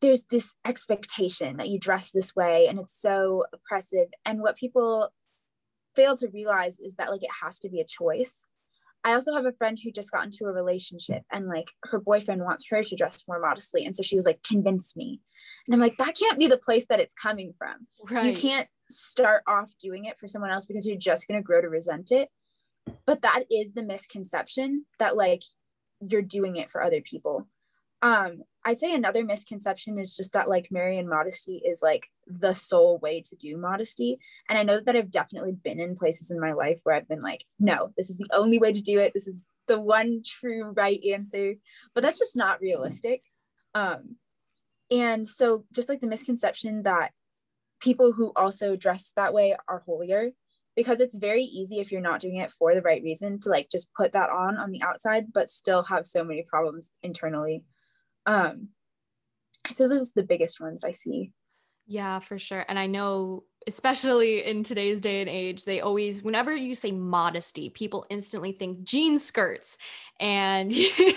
there's 0.00 0.24
this 0.24 0.54
expectation 0.64 1.56
that 1.56 1.68
you 1.68 1.78
dress 1.78 2.10
this 2.10 2.36
way 2.36 2.66
and 2.68 2.78
it's 2.78 3.00
so 3.00 3.44
oppressive. 3.52 4.08
And 4.24 4.40
what 4.40 4.56
people 4.56 5.10
fail 5.94 6.16
to 6.18 6.28
realize 6.28 6.78
is 6.78 6.96
that 6.96 7.10
like 7.10 7.22
it 7.22 7.30
has 7.42 7.58
to 7.60 7.70
be 7.70 7.80
a 7.80 7.86
choice. 7.86 8.48
I 9.04 9.14
also 9.14 9.34
have 9.34 9.46
a 9.46 9.52
friend 9.52 9.78
who 9.82 9.90
just 9.92 10.10
got 10.10 10.24
into 10.24 10.44
a 10.44 10.52
relationship 10.52 11.22
and 11.32 11.48
like 11.48 11.70
her 11.84 11.98
boyfriend 11.98 12.42
wants 12.42 12.66
her 12.70 12.82
to 12.82 12.96
dress 12.96 13.24
more 13.26 13.40
modestly. 13.40 13.86
And 13.86 13.96
so 13.96 14.02
she 14.02 14.16
was 14.16 14.26
like 14.26 14.42
convince 14.42 14.96
me. 14.96 15.20
And 15.66 15.74
i'm 15.74 15.80
like 15.80 15.96
that 15.98 16.16
can't 16.16 16.38
be 16.38 16.46
the 16.46 16.58
place 16.58 16.86
that 16.88 17.00
it's 17.00 17.14
coming 17.14 17.54
from. 17.56 17.86
Right. 18.10 18.26
you 18.26 18.36
can't 18.36 18.68
start 18.90 19.42
off 19.46 19.72
doing 19.80 20.04
it 20.04 20.18
for 20.18 20.28
someone 20.28 20.50
else 20.50 20.66
because 20.66 20.86
you're 20.86 20.98
just 20.98 21.26
going 21.28 21.40
to 21.40 21.44
grow 21.44 21.60
to 21.60 21.68
resent 21.68 22.10
it. 22.12 22.28
But 23.06 23.22
that 23.22 23.44
is 23.50 23.72
the 23.72 23.82
misconception 23.82 24.86
that 24.98 25.16
like 25.16 25.42
you're 26.00 26.22
doing 26.22 26.56
it 26.56 26.70
for 26.70 26.82
other 26.82 27.00
people. 27.00 27.46
Um 28.02 28.42
i'd 28.64 28.78
say 28.78 28.92
another 28.92 29.24
misconception 29.24 29.96
is 29.98 30.16
just 30.16 30.32
that 30.32 30.48
like 30.48 30.72
marian 30.72 31.08
modesty 31.08 31.62
is 31.64 31.80
like 31.82 32.08
the 32.26 32.52
sole 32.52 32.98
way 32.98 33.20
to 33.22 33.36
do 33.36 33.56
modesty. 33.56 34.18
And 34.48 34.58
i 34.58 34.62
know 34.62 34.80
that 34.80 34.96
i've 34.96 35.10
definitely 35.10 35.52
been 35.52 35.80
in 35.80 35.96
places 35.96 36.30
in 36.30 36.40
my 36.40 36.52
life 36.52 36.80
where 36.82 36.94
i've 36.94 37.08
been 37.08 37.22
like 37.22 37.44
no 37.58 37.92
this 37.96 38.10
is 38.10 38.18
the 38.18 38.28
only 38.32 38.58
way 38.58 38.72
to 38.72 38.80
do 38.80 38.98
it. 38.98 39.12
This 39.14 39.26
is 39.26 39.42
the 39.66 39.80
one 39.80 40.22
true 40.24 40.72
right 40.76 41.00
answer. 41.12 41.54
But 41.94 42.02
that's 42.02 42.18
just 42.18 42.36
not 42.36 42.60
realistic. 42.60 43.24
Um 43.74 44.16
and 44.90 45.26
so 45.26 45.64
just 45.72 45.88
like 45.88 46.00
the 46.00 46.06
misconception 46.06 46.84
that 46.84 47.12
people 47.80 48.12
who 48.12 48.32
also 48.36 48.76
dress 48.76 49.12
that 49.16 49.34
way 49.34 49.56
are 49.68 49.82
holier 49.86 50.30
because 50.76 51.00
it's 51.00 51.16
very 51.16 51.42
easy 51.42 51.80
if 51.80 51.90
you're 51.90 52.00
not 52.00 52.20
doing 52.20 52.36
it 52.36 52.52
for 52.52 52.74
the 52.74 52.82
right 52.82 53.02
reason 53.02 53.40
to 53.40 53.48
like 53.48 53.70
just 53.70 53.92
put 53.94 54.12
that 54.12 54.30
on 54.30 54.56
on 54.58 54.70
the 54.70 54.82
outside 54.82 55.32
but 55.32 55.50
still 55.50 55.82
have 55.82 56.06
so 56.06 56.22
many 56.22 56.42
problems 56.42 56.92
internally. 57.02 57.64
Um 58.26 58.68
so 59.72 59.88
this 59.88 60.02
is 60.02 60.12
the 60.12 60.22
biggest 60.22 60.60
ones 60.60 60.84
i 60.84 60.92
see. 60.92 61.32
Yeah 61.86 62.20
for 62.20 62.38
sure. 62.38 62.64
And 62.68 62.78
i 62.78 62.86
know 62.86 63.44
especially 63.68 64.44
in 64.44 64.62
today's 64.62 65.00
day 65.00 65.20
and 65.20 65.28
age 65.28 65.64
they 65.64 65.80
always 65.80 66.22
whenever 66.22 66.54
you 66.54 66.74
say 66.74 66.92
modesty 66.92 67.68
people 67.68 68.06
instantly 68.10 68.52
think 68.52 68.84
jean 68.84 69.18
skirts 69.18 69.76
and 70.20 70.72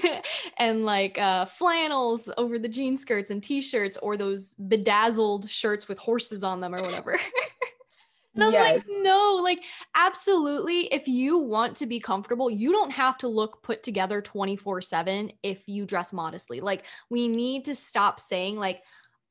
and 0.58 0.84
like 0.84 1.18
uh, 1.20 1.46
flannels 1.46 2.30
over 2.38 2.58
the 2.58 2.68
jean 2.68 2.98
skirts 2.98 3.30
and 3.30 3.44
t-shirts 3.44 3.98
or 4.02 4.18
those 4.18 4.56
bedazzled 4.56 5.48
shirts 5.48 5.88
with 5.88 6.00
horses 6.00 6.44
on 6.44 6.60
them 6.60 6.74
or 6.74 6.82
whatever 6.82 7.20
And 8.42 8.44
I'm 8.46 8.54
yes. 8.54 8.76
like, 8.76 8.84
no, 9.04 9.40
like, 9.42 9.64
absolutely. 9.96 10.82
If 10.94 11.08
you 11.08 11.38
want 11.38 11.76
to 11.78 11.86
be 11.86 12.00
comfortable, 12.00 12.50
you 12.50 12.72
don't 12.72 12.92
have 12.92 13.18
to 13.20 13.28
look 13.28 13.62
put 13.64 13.84
together 13.84 14.22
24 14.22 14.82
7 14.82 15.32
if 15.44 15.68
you 15.68 15.86
dress 15.86 16.14
modestly. 16.14 16.62
Like, 16.62 16.86
we 17.10 17.28
need 17.28 17.66
to 17.66 17.76
stop 17.76 18.20
saying, 18.20 18.58
like, 18.58 18.82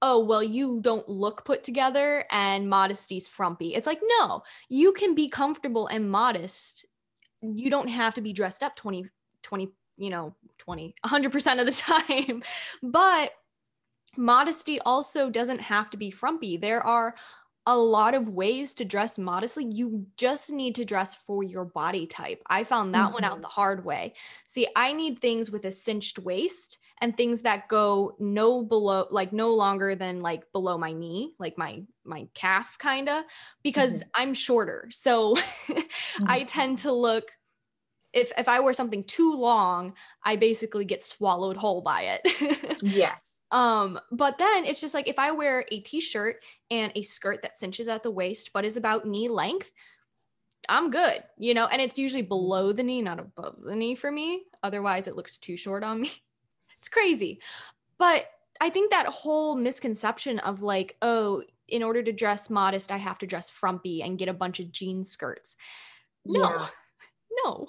oh, 0.03 0.25
well, 0.25 0.43
you 0.43 0.81
don't 0.81 1.09
look 1.09 1.45
put 1.45 1.63
together 1.63 2.25
and 2.31 2.69
modesty's 2.69 3.27
frumpy. 3.27 3.75
It's 3.75 3.87
like, 3.87 4.01
no, 4.19 4.43
you 4.69 4.93
can 4.93 5.15
be 5.15 5.29
comfortable 5.29 5.87
and 5.89 6.11
modest. 6.11 6.87
You 7.43 7.71
don't 7.71 7.89
have 7.89 8.15
to 8.15 8.21
be 8.21 8.33
dressed 8.33 8.63
up 8.63 8.77
20, 8.77 9.07
20, 9.43 9.69
you 9.97 10.11
know, 10.11 10.35
20, 10.59 10.95
100% 11.05 11.61
of 11.61 11.67
the 11.67 11.73
time. 12.29 12.43
but 12.83 13.33
modesty 14.17 14.81
also 14.81 15.31
doesn't 15.31 15.61
have 15.61 15.91
to 15.91 15.97
be 15.97 16.11
frumpy. 16.11 16.57
There 16.57 16.85
are 16.85 17.15
a 17.69 17.77
lot 17.77 18.15
of 18.15 18.31
ways 18.31 18.75
to 18.77 18.85
dress 18.87 19.19
modestly. 19.19 19.67
You 19.67 20.07
just 20.17 20.51
need 20.51 20.75
to 20.77 20.87
dress 20.87 21.15
for 21.15 21.43
your 21.43 21.67
body 21.67 22.07
type. 22.07 22.43
I 22.47 22.65
found 22.65 22.95
that 22.95 23.05
mm-hmm. 23.05 23.13
one 23.13 23.25
out 23.25 23.33
mm-hmm. 23.35 23.43
the 23.43 23.49
hard 23.49 23.85
way. 23.85 24.15
See, 24.47 24.67
I 24.75 24.95
need 24.95 25.21
things 25.21 25.51
with 25.51 25.67
a 25.67 25.71
cinched 25.71 26.19
waist 26.19 26.79
and 27.03 27.15
things 27.15 27.43
that 27.43 27.69
go 27.69 28.17
no 28.19 28.65
below 28.65 29.07
like 29.11 29.35
no 29.35 29.53
longer 29.53 29.95
than 29.95 30.21
like 30.21 30.51
below 30.53 30.79
my 30.79 30.95
knee, 30.95 31.35
like 31.39 31.59
my 31.59 31.83
my 32.05 32.27
calf 32.33 32.79
kind 32.79 33.07
of 33.07 33.25
because 33.63 33.99
mm-hmm. 33.99 34.09
I'm 34.15 34.35
shorter. 34.35 34.89
So 34.91 35.37
mm-hmm. 35.69 36.25
I 36.27 36.45
tend 36.45 36.79
to 36.79 36.93
look 36.93 37.33
if 38.15 38.33
if 38.39 38.49
I 38.49 38.61
wear 38.61 38.73
something 38.73 39.05
too 39.05 39.35
long, 39.35 39.93
I 40.25 40.37
basically 40.37 40.87
get 40.87 41.05
swallowed 41.05 41.59
whole 41.59 41.83
by 41.83 42.19
it. 42.23 42.79
yes. 42.83 43.38
Um, 43.51 43.99
but 44.13 44.39
then 44.39 44.65
it's 44.65 44.81
just 44.81 44.95
like 44.95 45.09
if 45.09 45.19
I 45.19 45.31
wear 45.31 45.65
a 45.71 45.81
t-shirt 45.81 46.43
and 46.71 46.93
a 46.95 47.03
skirt 47.03 47.43
that 47.43 47.59
cinches 47.59 47.89
at 47.89 48.03
the 48.03 48.11
waist 48.11 48.53
but 48.53 48.65
is 48.65 48.77
about 48.77 49.07
knee 49.07 49.29
length, 49.29 49.71
I'm 50.69 50.91
good, 50.91 51.23
you 51.39 51.55
know, 51.55 51.67
and 51.67 51.81
it's 51.81 51.99
usually 51.99 52.23
below 52.23 52.73
the 52.73 52.83
knee, 52.83 53.01
not 53.01 53.19
above 53.19 53.57
the 53.63 53.75
knee 53.77 53.95
for 53.95 54.11
me. 54.13 54.43
Otherwise, 54.63 55.07
it 55.07 55.17
looks 55.17 55.39
too 55.39 55.57
short 55.57 55.83
on 55.83 56.01
me. 56.01 56.11
it's 56.79 56.89
crazy. 56.89 57.41
But 57.99 58.27
I 58.61 58.71
think 58.71 58.91
that 58.91 59.07
whole 59.07 59.57
misconception 59.57 60.39
of 60.41 60.63
like, 60.63 60.97
oh, 61.01 61.43
in 61.69 61.83
order 61.83 62.03
to 62.03 62.13
dress 62.13 62.51
modest, 62.51 62.91
I 62.91 62.97
have 62.97 63.19
to 63.19 63.27
dress 63.27 63.51
frumpy 63.51 64.03
and 64.03 64.19
get 64.19 64.29
a 64.29 64.35
bunch 64.35 64.61
of 64.61 64.73
jean 64.73 65.05
skirts. 65.05 65.57
No, 66.27 66.41
yeah. 66.41 66.67
no. 67.45 67.69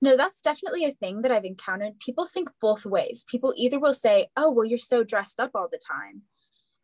No, 0.00 0.16
that's 0.16 0.40
definitely 0.40 0.84
a 0.84 0.92
thing 0.92 1.22
that 1.22 1.32
I've 1.32 1.44
encountered. 1.44 1.98
People 1.98 2.26
think 2.26 2.50
both 2.60 2.86
ways. 2.86 3.24
People 3.28 3.52
either 3.56 3.80
will 3.80 3.94
say, 3.94 4.28
"Oh, 4.36 4.50
well, 4.50 4.64
you're 4.64 4.78
so 4.78 5.02
dressed 5.02 5.40
up 5.40 5.50
all 5.54 5.68
the 5.70 5.78
time." 5.78 6.22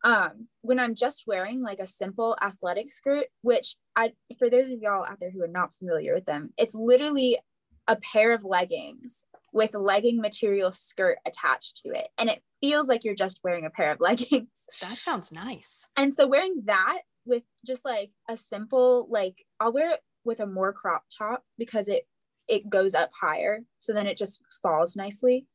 Um, 0.02 0.48
when 0.60 0.78
I'm 0.78 0.94
just 0.94 1.24
wearing 1.26 1.62
like 1.62 1.80
a 1.80 1.86
simple 1.86 2.36
athletic 2.42 2.92
skirt, 2.92 3.26
which 3.42 3.76
I 3.96 4.12
for 4.38 4.50
those 4.50 4.70
of 4.70 4.80
y'all 4.80 5.04
out 5.04 5.20
there 5.20 5.30
who 5.30 5.42
are 5.42 5.48
not 5.48 5.72
familiar 5.74 6.14
with 6.14 6.24
them, 6.24 6.52
it's 6.58 6.74
literally 6.74 7.38
a 7.86 7.96
pair 7.96 8.32
of 8.32 8.44
leggings 8.44 9.24
with 9.52 9.74
legging 9.74 10.20
material 10.20 10.70
skirt 10.70 11.18
attached 11.26 11.78
to 11.78 11.90
it. 11.90 12.08
And 12.18 12.28
it 12.28 12.42
feels 12.60 12.88
like 12.88 13.04
you're 13.04 13.14
just 13.14 13.40
wearing 13.44 13.64
a 13.64 13.70
pair 13.70 13.92
of 13.92 14.00
leggings. 14.00 14.66
That 14.80 14.98
sounds 14.98 15.32
nice. 15.32 15.86
And 15.96 16.14
so 16.14 16.26
wearing 16.26 16.62
that 16.64 17.00
with 17.24 17.44
just 17.64 17.84
like 17.84 18.10
a 18.28 18.36
simple 18.36 19.06
like 19.08 19.44
I'll 19.60 19.72
wear 19.72 19.90
it 19.90 20.00
with 20.24 20.40
a 20.40 20.46
more 20.46 20.72
crop 20.72 21.04
top 21.16 21.44
because 21.56 21.88
it 21.88 22.06
it 22.48 22.68
goes 22.68 22.94
up 22.94 23.10
higher. 23.18 23.60
So 23.78 23.92
then 23.92 24.06
it 24.06 24.18
just 24.18 24.42
falls 24.62 24.96
nicely. 24.96 25.46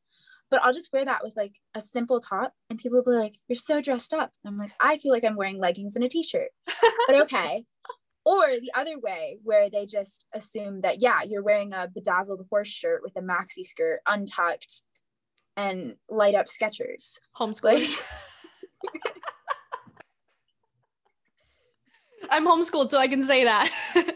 But 0.50 0.62
I'll 0.64 0.72
just 0.72 0.92
wear 0.92 1.04
that 1.04 1.22
with 1.22 1.36
like 1.36 1.60
a 1.74 1.80
simple 1.80 2.18
top 2.20 2.52
and 2.68 2.78
people 2.78 2.98
will 2.98 3.12
be 3.12 3.18
like, 3.18 3.38
You're 3.48 3.56
so 3.56 3.80
dressed 3.80 4.12
up. 4.12 4.32
And 4.44 4.52
I'm 4.52 4.58
like, 4.58 4.72
I 4.80 4.98
feel 4.98 5.12
like 5.12 5.24
I'm 5.24 5.36
wearing 5.36 5.58
leggings 5.58 5.96
and 5.96 6.04
a 6.04 6.08
t 6.08 6.22
shirt. 6.22 6.48
but 7.06 7.16
okay. 7.22 7.64
or 8.24 8.46
the 8.48 8.72
other 8.74 8.98
way 8.98 9.38
where 9.44 9.70
they 9.70 9.86
just 9.86 10.26
assume 10.34 10.80
that, 10.80 11.00
yeah, 11.00 11.22
you're 11.22 11.42
wearing 11.42 11.72
a 11.72 11.88
bedazzled 11.88 12.44
horse 12.50 12.68
shirt 12.68 13.02
with 13.02 13.16
a 13.16 13.22
maxi 13.22 13.64
skirt, 13.64 14.00
untucked, 14.08 14.82
and 15.56 15.96
light 16.08 16.34
up 16.34 16.46
Skechers. 16.46 17.18
Homeschooling. 17.38 17.62
Like, 17.62 19.04
I'm 22.30 22.46
homeschooled, 22.46 22.90
so 22.90 22.98
I 22.98 23.08
can 23.08 23.22
say 23.22 23.44
that. 23.44 23.70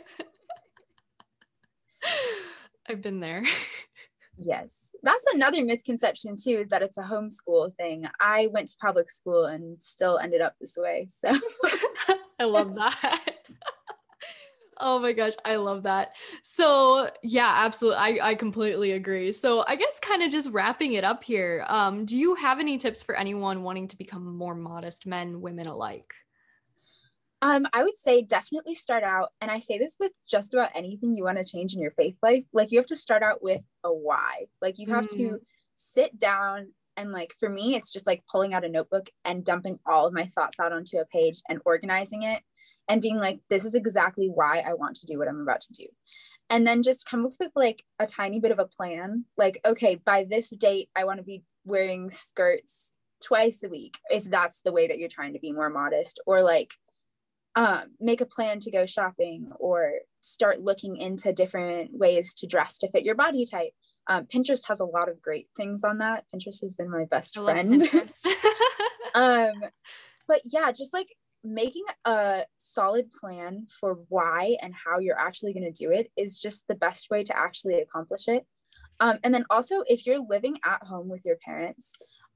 I've 2.88 3.02
been 3.02 3.20
there. 3.20 3.44
yes. 4.38 4.94
That's 5.02 5.26
another 5.34 5.64
misconception 5.64 6.36
too, 6.36 6.60
is 6.60 6.68
that 6.68 6.82
it's 6.82 6.98
a 6.98 7.02
homeschool 7.02 7.74
thing. 7.76 8.06
I 8.20 8.48
went 8.52 8.68
to 8.68 8.76
public 8.78 9.10
school 9.10 9.46
and 9.46 9.80
still 9.80 10.18
ended 10.18 10.40
up 10.40 10.54
this 10.60 10.76
way. 10.78 11.06
So 11.08 11.28
I 12.40 12.44
love 12.44 12.74
that. 12.74 13.20
Oh 14.78 14.98
my 14.98 15.12
gosh, 15.12 15.34
I 15.44 15.56
love 15.56 15.84
that. 15.84 16.16
So 16.42 17.08
yeah, 17.22 17.52
absolutely. 17.64 17.98
I, 17.98 18.30
I 18.30 18.34
completely 18.34 18.92
agree. 18.92 19.32
So 19.32 19.64
I 19.68 19.76
guess 19.76 20.00
kind 20.00 20.22
of 20.22 20.32
just 20.32 20.50
wrapping 20.50 20.94
it 20.94 21.04
up 21.04 21.22
here. 21.22 21.64
Um, 21.68 22.04
do 22.04 22.18
you 22.18 22.34
have 22.34 22.58
any 22.58 22.76
tips 22.76 23.00
for 23.00 23.14
anyone 23.14 23.62
wanting 23.62 23.88
to 23.88 23.96
become 23.96 24.36
more 24.36 24.54
modest 24.54 25.06
men, 25.06 25.40
women 25.40 25.68
alike? 25.68 26.14
Um, 27.44 27.66
I 27.74 27.82
would 27.82 27.98
say 27.98 28.22
definitely 28.22 28.74
start 28.74 29.04
out, 29.04 29.28
and 29.42 29.50
I 29.50 29.58
say 29.58 29.76
this 29.76 29.98
with 30.00 30.12
just 30.26 30.54
about 30.54 30.70
anything 30.74 31.14
you 31.14 31.24
want 31.24 31.36
to 31.36 31.44
change 31.44 31.74
in 31.74 31.80
your 31.80 31.90
faith 31.90 32.16
life. 32.22 32.44
Like 32.54 32.72
you 32.72 32.78
have 32.78 32.86
to 32.86 32.96
start 32.96 33.22
out 33.22 33.42
with 33.42 33.60
a 33.84 33.92
why. 33.92 34.46
Like 34.62 34.78
you 34.78 34.88
have 34.94 35.08
mm. 35.08 35.16
to 35.16 35.40
sit 35.74 36.18
down 36.18 36.68
and 36.96 37.12
like 37.12 37.34
for 37.38 37.50
me, 37.50 37.74
it's 37.74 37.92
just 37.92 38.06
like 38.06 38.24
pulling 38.32 38.54
out 38.54 38.64
a 38.64 38.68
notebook 38.70 39.10
and 39.26 39.44
dumping 39.44 39.78
all 39.84 40.06
of 40.06 40.14
my 40.14 40.24
thoughts 40.34 40.58
out 40.58 40.72
onto 40.72 40.96
a 40.96 41.04
page 41.04 41.42
and 41.46 41.60
organizing 41.66 42.22
it 42.22 42.40
and 42.88 43.02
being 43.02 43.18
like, 43.18 43.40
this 43.50 43.66
is 43.66 43.74
exactly 43.74 44.30
why 44.32 44.64
I 44.66 44.72
want 44.72 44.96
to 44.96 45.06
do 45.06 45.18
what 45.18 45.28
I'm 45.28 45.42
about 45.42 45.60
to 45.62 45.72
do. 45.74 45.86
And 46.48 46.66
then 46.66 46.82
just 46.82 47.06
come 47.06 47.26
up 47.26 47.32
with 47.38 47.52
like 47.54 47.84
a 47.98 48.06
tiny 48.06 48.40
bit 48.40 48.52
of 48.52 48.58
a 48.58 48.66
plan. 48.66 49.26
Like, 49.36 49.60
okay, 49.66 49.96
by 49.96 50.24
this 50.24 50.48
date, 50.48 50.88
I 50.96 51.04
want 51.04 51.18
to 51.18 51.24
be 51.24 51.42
wearing 51.66 52.08
skirts 52.08 52.94
twice 53.22 53.62
a 53.62 53.68
week 53.68 53.98
if 54.10 54.24
that's 54.24 54.62
the 54.62 54.72
way 54.72 54.86
that 54.86 54.98
you're 54.98 55.08
trying 55.10 55.34
to 55.34 55.38
be 55.38 55.52
more 55.52 55.70
modest 55.70 56.20
or 56.26 56.42
like 56.42 56.72
um, 57.56 57.84
make 58.00 58.20
a 58.20 58.26
plan 58.26 58.60
to 58.60 58.70
go 58.70 58.86
shopping 58.86 59.50
or 59.58 59.92
start 60.20 60.60
looking 60.60 60.96
into 60.96 61.32
different 61.32 61.90
ways 61.92 62.34
to 62.34 62.46
dress 62.46 62.78
to 62.78 62.90
fit 62.90 63.04
your 63.04 63.14
body 63.14 63.46
type. 63.46 63.72
Um, 64.06 64.26
Pinterest 64.26 64.66
has 64.68 64.80
a 64.80 64.84
lot 64.84 65.08
of 65.08 65.22
great 65.22 65.48
things 65.56 65.84
on 65.84 65.98
that. 65.98 66.24
Pinterest 66.34 66.60
has 66.62 66.74
been 66.74 66.90
my 66.90 67.04
best 67.10 67.38
friend. 67.38 67.82
um, 69.14 69.52
but 70.26 70.40
yeah, 70.44 70.72
just 70.72 70.92
like 70.92 71.08
making 71.42 71.84
a 72.06 72.44
solid 72.58 73.10
plan 73.10 73.66
for 73.68 73.98
why 74.08 74.56
and 74.62 74.74
how 74.74 74.98
you're 74.98 75.18
actually 75.18 75.52
going 75.52 75.70
to 75.70 75.84
do 75.84 75.90
it 75.90 76.10
is 76.16 76.38
just 76.38 76.66
the 76.68 76.74
best 76.74 77.10
way 77.10 77.22
to 77.22 77.36
actually 77.36 77.80
accomplish 77.80 78.28
it. 78.28 78.46
Um, 79.00 79.18
and 79.22 79.34
then 79.34 79.44
also, 79.50 79.82
if 79.86 80.06
you're 80.06 80.20
living 80.20 80.58
at 80.64 80.82
home 80.82 81.08
with 81.08 81.24
your 81.24 81.36
parents, 81.44 81.94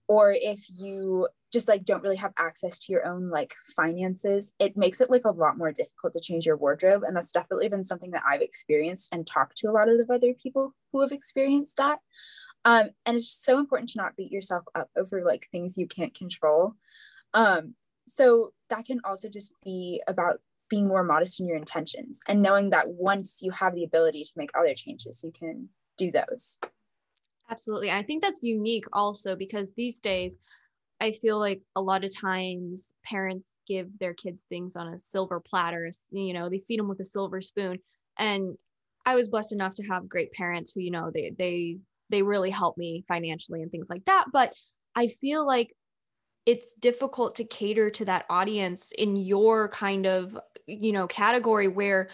or 0.09 0.33
if 0.33 0.65
you 0.69 1.29
just 1.53 1.69
like 1.69 1.85
don't 1.85 2.03
really 2.03 2.17
have 2.17 2.33
access 2.39 2.79
to 2.79 2.93
your 2.93 3.07
own 3.07 3.31
like 3.31 3.55
finances 3.75 4.53
it 4.59 4.77
makes 4.77 5.01
it 5.01 5.11
like 5.11 5.25
a 5.25 5.31
lot 5.31 5.57
more 5.57 5.73
difficult 5.73 6.13
to 6.13 6.21
change 6.21 6.45
your 6.47 6.57
wardrobe 6.57 7.03
and 7.07 7.17
that's 7.17 7.33
definitely 7.33 7.69
been 7.69 7.85
something 7.85 8.11
that 8.11 8.23
i've 8.27 8.43
experienced 8.43 9.09
and 9.13 9.27
talked 9.27 9.57
to 9.57 9.69
a 9.69 9.73
lot 9.73 9.89
of 9.89 9.97
the 9.99 10.13
other 10.13 10.35
people 10.35 10.75
who 10.93 11.01
have 11.01 11.13
experienced 11.13 11.77
that. 11.77 11.99
Um, 12.65 12.91
and 13.07 13.17
it's 13.17 13.27
just 13.27 13.45
so 13.45 13.59
important 13.59 13.91
to 13.91 13.99
not 13.99 14.17
beat 14.17 14.33
yourself 14.33 14.65
up 14.75 14.91
over 14.97 15.23
like 15.25 15.49
things 15.51 15.79
you 15.79 15.87
can't 15.87 16.15
control. 16.15 16.75
Um, 17.35 17.75
so 18.07 18.53
that 18.71 18.87
can 18.87 19.01
also 19.05 19.29
just 19.29 19.53
be 19.65 20.03
about 20.07 20.41
being 20.69 20.89
more 20.89 21.05
modest 21.05 21.41
in 21.41 21.47
your 21.47 21.57
intentions 21.57 22.21
and 22.29 22.43
knowing 22.43 22.71
that 22.71 22.89
once 22.89 23.39
you 23.41 23.51
have 23.53 23.75
the 23.75 23.85
ability 23.85 24.23
to 24.23 24.33
make 24.37 24.51
other 24.55 24.75
changes 24.75 25.23
you 25.25 25.33
can 25.33 25.69
do 25.97 26.11
those 26.11 26.59
absolutely 27.51 27.91
i 27.91 28.03
think 28.03 28.23
that's 28.23 28.41
unique 28.43 28.85
also 28.93 29.37
because 29.37 29.73
these 29.73 30.01
days 30.01 30.37
I 31.01 31.13
feel 31.13 31.39
like 31.39 31.63
a 31.77 31.81
lot 31.81 32.05
of 32.05 32.15
times 32.15 32.95
parents 33.05 33.59
give 33.69 33.87
their 33.99 34.15
kids 34.15 34.45
things 34.49 34.75
on 34.75 34.89
a 34.89 34.99
silver 34.99 35.41
platter, 35.41 35.89
you 36.11 36.33
know, 36.33 36.49
they 36.49 36.59
feed 36.59 36.81
them 36.81 36.89
with 36.89 37.01
a 37.01 37.05
silver 37.05 37.41
spoon. 37.41 37.79
And 38.19 38.57
I 39.07 39.15
was 39.15 39.29
blessed 39.29 39.53
enough 39.53 39.75
to 39.75 39.85
have 39.85 40.09
great 40.09 40.33
parents 40.33 40.73
who, 40.73 40.81
you 40.81 40.91
know, 40.91 41.11
they 41.13 41.33
they 41.39 41.79
they 42.11 42.23
really 42.23 42.51
help 42.51 42.77
me 42.77 43.05
financially 43.07 43.63
and 43.63 43.71
things 43.71 43.89
like 43.89 44.05
that, 44.07 44.27
but 44.33 44.53
I 44.95 45.09
feel 45.09 45.47
like 45.47 45.75
it's 46.47 46.73
difficult 46.75 47.37
to 47.37 47.45
cater 47.45 47.91
to 47.91 48.05
that 48.07 48.25
audience 48.31 48.91
in 48.93 49.17
your 49.17 49.69
kind 49.69 50.07
of, 50.07 50.37
you 50.67 50.93
know, 50.93 51.07
category 51.07 51.69
where 51.69 52.09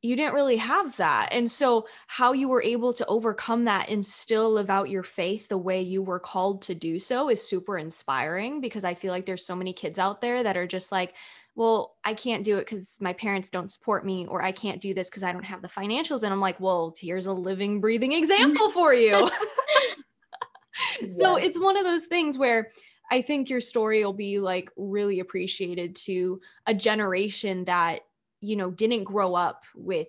you 0.00 0.14
didn't 0.14 0.34
really 0.34 0.58
have 0.58 0.96
that. 0.98 1.30
And 1.32 1.50
so, 1.50 1.88
how 2.06 2.32
you 2.32 2.48
were 2.48 2.62
able 2.62 2.92
to 2.94 3.06
overcome 3.06 3.64
that 3.64 3.88
and 3.88 4.04
still 4.04 4.52
live 4.52 4.70
out 4.70 4.90
your 4.90 5.02
faith 5.02 5.48
the 5.48 5.58
way 5.58 5.82
you 5.82 6.02
were 6.02 6.20
called 6.20 6.62
to 6.62 6.74
do 6.74 6.98
so 6.98 7.28
is 7.28 7.46
super 7.46 7.76
inspiring 7.78 8.60
because 8.60 8.84
I 8.84 8.94
feel 8.94 9.12
like 9.12 9.26
there's 9.26 9.44
so 9.44 9.56
many 9.56 9.72
kids 9.72 9.98
out 9.98 10.20
there 10.20 10.42
that 10.42 10.56
are 10.56 10.66
just 10.66 10.92
like, 10.92 11.14
well, 11.56 11.96
I 12.04 12.14
can't 12.14 12.44
do 12.44 12.58
it 12.58 12.66
because 12.66 12.98
my 13.00 13.12
parents 13.12 13.50
don't 13.50 13.70
support 13.70 14.06
me, 14.06 14.26
or 14.26 14.40
I 14.40 14.52
can't 14.52 14.80
do 14.80 14.94
this 14.94 15.10
because 15.10 15.24
I 15.24 15.32
don't 15.32 15.44
have 15.44 15.62
the 15.62 15.68
financials. 15.68 16.22
And 16.22 16.32
I'm 16.32 16.40
like, 16.40 16.60
well, 16.60 16.94
here's 16.96 17.26
a 17.26 17.32
living, 17.32 17.80
breathing 17.80 18.12
example 18.20 18.70
for 18.70 18.94
you. 18.94 19.28
so, 21.10 21.36
yeah. 21.36 21.44
it's 21.44 21.58
one 21.58 21.76
of 21.76 21.84
those 21.84 22.06
things 22.06 22.38
where 22.38 22.70
I 23.10 23.22
think 23.22 23.50
your 23.50 23.60
story 23.60 24.04
will 24.04 24.12
be 24.12 24.38
like 24.38 24.70
really 24.76 25.18
appreciated 25.18 25.96
to 25.96 26.40
a 26.66 26.74
generation 26.74 27.64
that 27.64 28.02
you 28.40 28.56
know 28.56 28.70
didn't 28.70 29.04
grow 29.04 29.34
up 29.34 29.64
with 29.74 30.08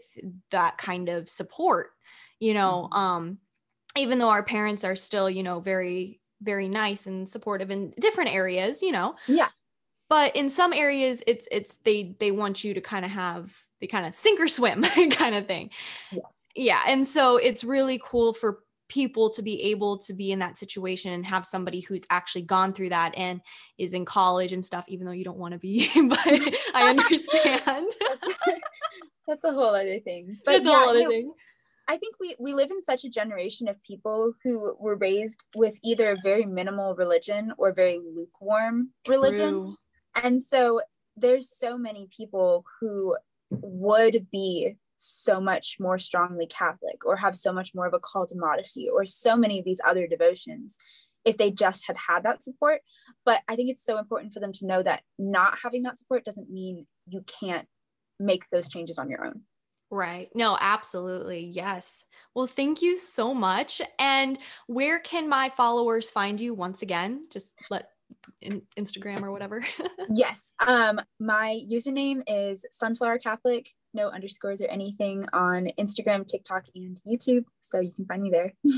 that 0.52 0.78
kind 0.78 1.10
of 1.10 1.30
support 1.30 1.92
you 2.40 2.54
know 2.54 2.90
mm-hmm. 2.92 3.00
um 3.00 3.38
even 3.98 4.20
though 4.20 4.30
our 4.30 4.44
parents 4.44 4.84
are 4.84 4.96
still 4.96 5.30
you 5.30 5.44
know 5.44 5.60
very 5.60 6.20
very 6.42 6.70
nice 6.70 7.06
and 7.06 7.28
supportive 7.28 7.72
in 7.72 7.92
different 8.00 8.34
areas 8.34 8.82
you 8.82 8.92
know 8.92 9.16
yeah 9.28 9.50
but 10.10 10.36
in 10.36 10.50
some 10.50 10.74
areas 10.74 11.22
it's 11.28 11.48
it's 11.52 11.78
they 11.78 12.16
they 12.20 12.32
want 12.32 12.64
you 12.64 12.74
to 12.74 12.82
kind 12.82 13.06
of 13.06 13.12
have 13.12 13.54
the 13.82 13.88
kind 13.88 14.06
of 14.06 14.16
sink 14.16 14.40
or 14.40 14.48
swim 14.48 14.84
kind 15.12 15.36
of 15.36 15.46
thing 15.46 15.70
yes. 16.12 16.24
yeah 16.56 16.82
and 16.88 17.08
so 17.08 17.38
it's 17.38 17.64
really 17.64 18.00
cool 18.04 18.34
for 18.34 18.60
people 18.90 19.30
to 19.30 19.42
be 19.42 19.62
able 19.64 19.98
to 19.98 20.14
be 20.14 20.32
in 20.32 20.40
that 20.40 20.58
situation 20.58 21.14
and 21.14 21.26
have 21.26 21.46
somebody 21.46 21.80
who's 21.80 22.04
actually 22.10 22.42
gone 22.42 22.74
through 22.74 22.90
that 22.90 23.14
and 23.16 23.40
is 23.78 23.94
in 23.94 24.04
college 24.04 24.52
and 24.52 24.66
stuff 24.66 24.84
even 24.88 25.06
though 25.06 25.14
you 25.14 25.24
don't 25.24 25.38
want 25.38 25.54
to 25.54 25.60
be 25.60 25.90
but 26.08 26.20
i 26.74 26.90
understand 26.90 27.62
that's, 27.66 28.36
that's, 29.28 29.44
a 29.46 29.52
whole 29.52 29.76
other 29.76 30.00
thing 30.00 30.38
but 30.44 30.56
it's 30.56 30.66
yeah, 30.66 30.74
a 30.74 30.78
whole 30.78 30.90
other 30.90 31.08
thing 31.08 31.32
I 31.88 31.98
think 31.98 32.18
we, 32.20 32.36
we 32.38 32.54
live 32.54 32.70
in 32.70 32.84
such 32.84 33.04
a 33.04 33.10
generation 33.10 33.68
of 33.68 33.82
people 33.82 34.34
who 34.44 34.76
were 34.80 34.96
raised 34.96 35.44
with 35.56 35.74
either 35.84 36.12
a 36.12 36.18
very 36.22 36.46
minimal 36.46 36.94
religion 36.94 37.52
or 37.58 37.74
very 37.74 37.98
lukewarm 37.98 38.92
religion. 39.08 39.50
True. 39.50 39.76
And 40.24 40.40
so 40.40 40.82
there's 41.18 41.50
so 41.50 41.80
many 41.80 42.08
people 42.16 42.64
who 42.80 43.16
would 43.50 44.28
be 44.32 44.76
so 45.00 45.40
much 45.40 45.78
more 45.80 45.98
strongly 45.98 46.46
Catholic 46.46 47.06
or 47.06 47.16
have 47.16 47.36
so 47.36 47.54
much 47.54 47.74
more 47.74 47.88
of 47.88 47.94
a 47.94 48.00
call 48.00 48.26
to 48.28 48.36
modesty 48.38 48.90
or 48.90 49.06
so 49.06 49.36
many 49.36 49.60
of 49.60 49.66
these 49.66 49.82
other 49.86 50.08
devotions 50.08 50.78
if 51.26 51.38
they 51.38 51.52
just 51.52 51.86
had 51.88 51.98
had 51.98 52.24
that 52.24 52.44
support. 52.44 52.82
But 53.26 53.42
I 53.48 53.56
think 53.56 53.70
it's 53.70 53.84
so 53.84 53.98
important 53.98 54.34
for 54.34 54.40
them 54.40 54.54
to 54.54 54.66
know 54.66 54.84
that 54.84 55.04
not 55.18 55.60
having 55.64 55.84
that 55.84 55.98
support 55.98 56.26
doesn't 56.26 56.50
mean 56.50 56.86
you 57.08 57.24
can't 57.26 57.68
make 58.20 58.44
those 58.52 58.68
changes 58.68 58.98
on 58.98 59.10
your 59.10 59.26
own. 59.26 59.42
Right. 59.92 60.30
No, 60.36 60.58
absolutely. 60.60 61.46
Yes. 61.46 62.04
Well, 62.36 62.46
thank 62.46 62.82
you 62.82 62.96
so 62.96 63.34
much. 63.34 63.82
And 63.98 64.38
where 64.68 65.00
can 65.00 65.28
my 65.28 65.50
followers 65.50 66.10
find 66.10 66.40
you 66.40 66.54
once 66.54 66.82
again? 66.82 67.26
Just 67.32 67.58
let 67.70 67.90
in 68.42 68.64
Instagram 68.78 69.24
or 69.24 69.32
whatever. 69.32 69.66
yes. 70.12 70.54
Um 70.66 71.00
my 71.20 71.60
username 71.72 72.24
is 72.28 72.66
sunflower 72.72 73.20
catholic 73.20 73.72
no 73.94 74.10
underscores 74.10 74.62
or 74.62 74.68
anything 74.68 75.26
on 75.34 75.70
Instagram, 75.80 76.26
TikTok, 76.28 76.66
and 76.76 77.00
YouTube. 77.08 77.46
So 77.60 77.80
you 77.80 77.92
can 77.92 78.06
find 78.06 78.22
me 78.22 78.30
there. 78.30 78.54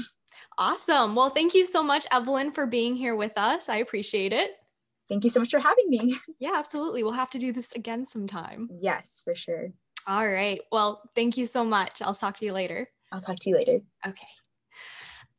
awesome. 0.58 1.16
Well, 1.16 1.30
thank 1.30 1.54
you 1.54 1.66
so 1.66 1.84
much, 1.84 2.06
Evelyn, 2.12 2.52
for 2.52 2.66
being 2.66 2.96
here 2.96 3.16
with 3.16 3.38
us. 3.38 3.70
I 3.70 3.78
appreciate 3.78 4.34
it. 4.34 4.52
Thank 5.10 5.24
you 5.24 5.30
so 5.30 5.42
much 5.42 5.52
for 5.52 5.60
having 5.60 5.90
me. 5.90 6.18
Yeah, 6.40 6.54
absolutely. 6.56 7.04
We'll 7.04 7.12
have 7.14 7.30
to 7.32 7.40
do 7.40 7.52
this 7.52 7.72
again 7.74 8.06
sometime. 8.06 8.70
Yes, 8.72 9.22
for 9.24 9.36
sure. 9.36 9.72
All 10.08 10.28
right. 10.28 10.62
Well, 10.72 11.02
thank 11.16 11.38
you 11.38 11.46
so 11.46 11.64
much. 11.64 12.02
I'll 12.02 12.16
talk 12.16 12.38
to 12.38 12.46
you 12.46 12.54
later. 12.54 12.90
I'll 13.12 13.22
talk 13.22 13.38
to 13.42 13.50
you 13.50 13.58
later. 13.58 13.82
Okay. 14.08 14.28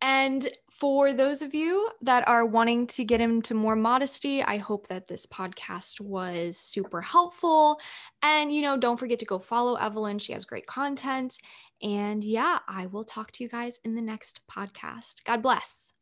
And 0.00 0.48
for 0.82 1.12
those 1.12 1.42
of 1.42 1.54
you 1.54 1.88
that 2.00 2.26
are 2.26 2.44
wanting 2.44 2.88
to 2.88 3.04
get 3.04 3.20
into 3.20 3.54
more 3.54 3.76
modesty, 3.76 4.42
I 4.42 4.56
hope 4.56 4.88
that 4.88 5.06
this 5.06 5.26
podcast 5.26 6.00
was 6.00 6.58
super 6.58 7.00
helpful. 7.00 7.80
And, 8.20 8.52
you 8.52 8.62
know, 8.62 8.76
don't 8.76 8.98
forget 8.98 9.20
to 9.20 9.24
go 9.24 9.38
follow 9.38 9.76
Evelyn. 9.76 10.18
She 10.18 10.32
has 10.32 10.44
great 10.44 10.66
content. 10.66 11.38
And 11.82 12.24
yeah, 12.24 12.58
I 12.66 12.86
will 12.86 13.04
talk 13.04 13.30
to 13.30 13.44
you 13.44 13.48
guys 13.48 13.78
in 13.84 13.94
the 13.94 14.02
next 14.02 14.40
podcast. 14.50 15.22
God 15.22 15.40
bless. 15.40 15.92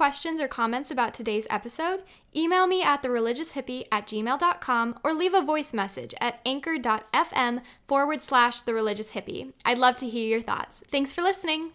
Questions 0.00 0.40
or 0.40 0.48
comments 0.48 0.90
about 0.90 1.12
today's 1.12 1.46
episode? 1.50 2.00
Email 2.34 2.66
me 2.66 2.82
at 2.82 3.02
thereligioushippie 3.02 3.84
at 3.92 4.06
gmail.com 4.06 4.98
or 5.04 5.12
leave 5.12 5.34
a 5.34 5.42
voice 5.42 5.74
message 5.74 6.14
at 6.22 6.40
anchor.fm 6.46 7.60
forward 7.86 8.22
slash 8.22 8.62
the 8.62 8.72
religious 8.72 9.12
hippie. 9.12 9.52
I'd 9.62 9.76
love 9.76 9.96
to 9.96 10.08
hear 10.08 10.26
your 10.26 10.40
thoughts. 10.40 10.82
Thanks 10.88 11.12
for 11.12 11.20
listening. 11.20 11.72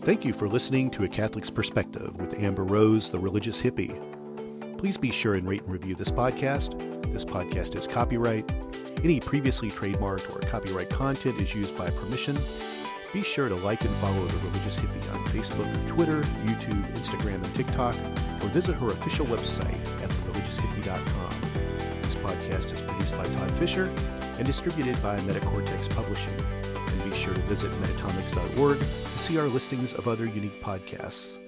Thank 0.00 0.24
you 0.24 0.32
for 0.32 0.48
listening 0.48 0.90
to 0.90 1.04
A 1.04 1.08
Catholic's 1.08 1.52
Perspective 1.52 2.16
with 2.16 2.34
Amber 2.34 2.64
Rose, 2.64 3.08
the 3.08 3.20
religious 3.20 3.62
hippie. 3.62 3.96
Please 4.78 4.96
be 4.96 5.12
sure 5.12 5.34
and 5.34 5.46
rate 5.46 5.62
and 5.62 5.72
review 5.72 5.94
this 5.94 6.10
podcast. 6.10 6.76
This 7.12 7.24
podcast 7.24 7.76
is 7.76 7.86
copyright. 7.86 8.50
Any 9.04 9.20
previously 9.20 9.70
trademarked 9.70 10.34
or 10.34 10.40
copyright 10.48 10.90
content 10.90 11.40
is 11.40 11.54
used 11.54 11.78
by 11.78 11.88
permission 11.90 12.36
be 13.12 13.22
sure 13.22 13.48
to 13.48 13.54
like 13.56 13.82
and 13.82 13.90
follow 13.96 14.24
The 14.24 14.46
Religious 14.48 14.78
Hippie 14.78 15.14
on 15.14 15.24
Facebook, 15.26 15.88
Twitter, 15.88 16.22
YouTube, 16.44 16.84
Instagram, 16.94 17.44
and 17.44 17.54
TikTok, 17.54 17.94
or 18.42 18.48
visit 18.48 18.74
her 18.74 18.86
official 18.86 19.26
website 19.26 19.80
at 20.02 20.08
thereligioushippie.com. 20.10 22.00
This 22.00 22.14
podcast 22.16 22.72
is 22.72 22.80
produced 22.80 23.16
by 23.16 23.24
Todd 23.24 23.50
Fisher 23.52 23.92
and 24.38 24.46
distributed 24.46 25.00
by 25.02 25.18
Metacortex 25.20 25.90
Publishing. 25.90 26.40
And 26.74 27.10
be 27.10 27.16
sure 27.16 27.34
to 27.34 27.40
visit 27.42 27.70
metatomics.org 27.82 28.78
to 28.78 28.84
see 28.84 29.38
our 29.38 29.46
listings 29.46 29.92
of 29.94 30.08
other 30.08 30.24
unique 30.26 30.62
podcasts. 30.62 31.38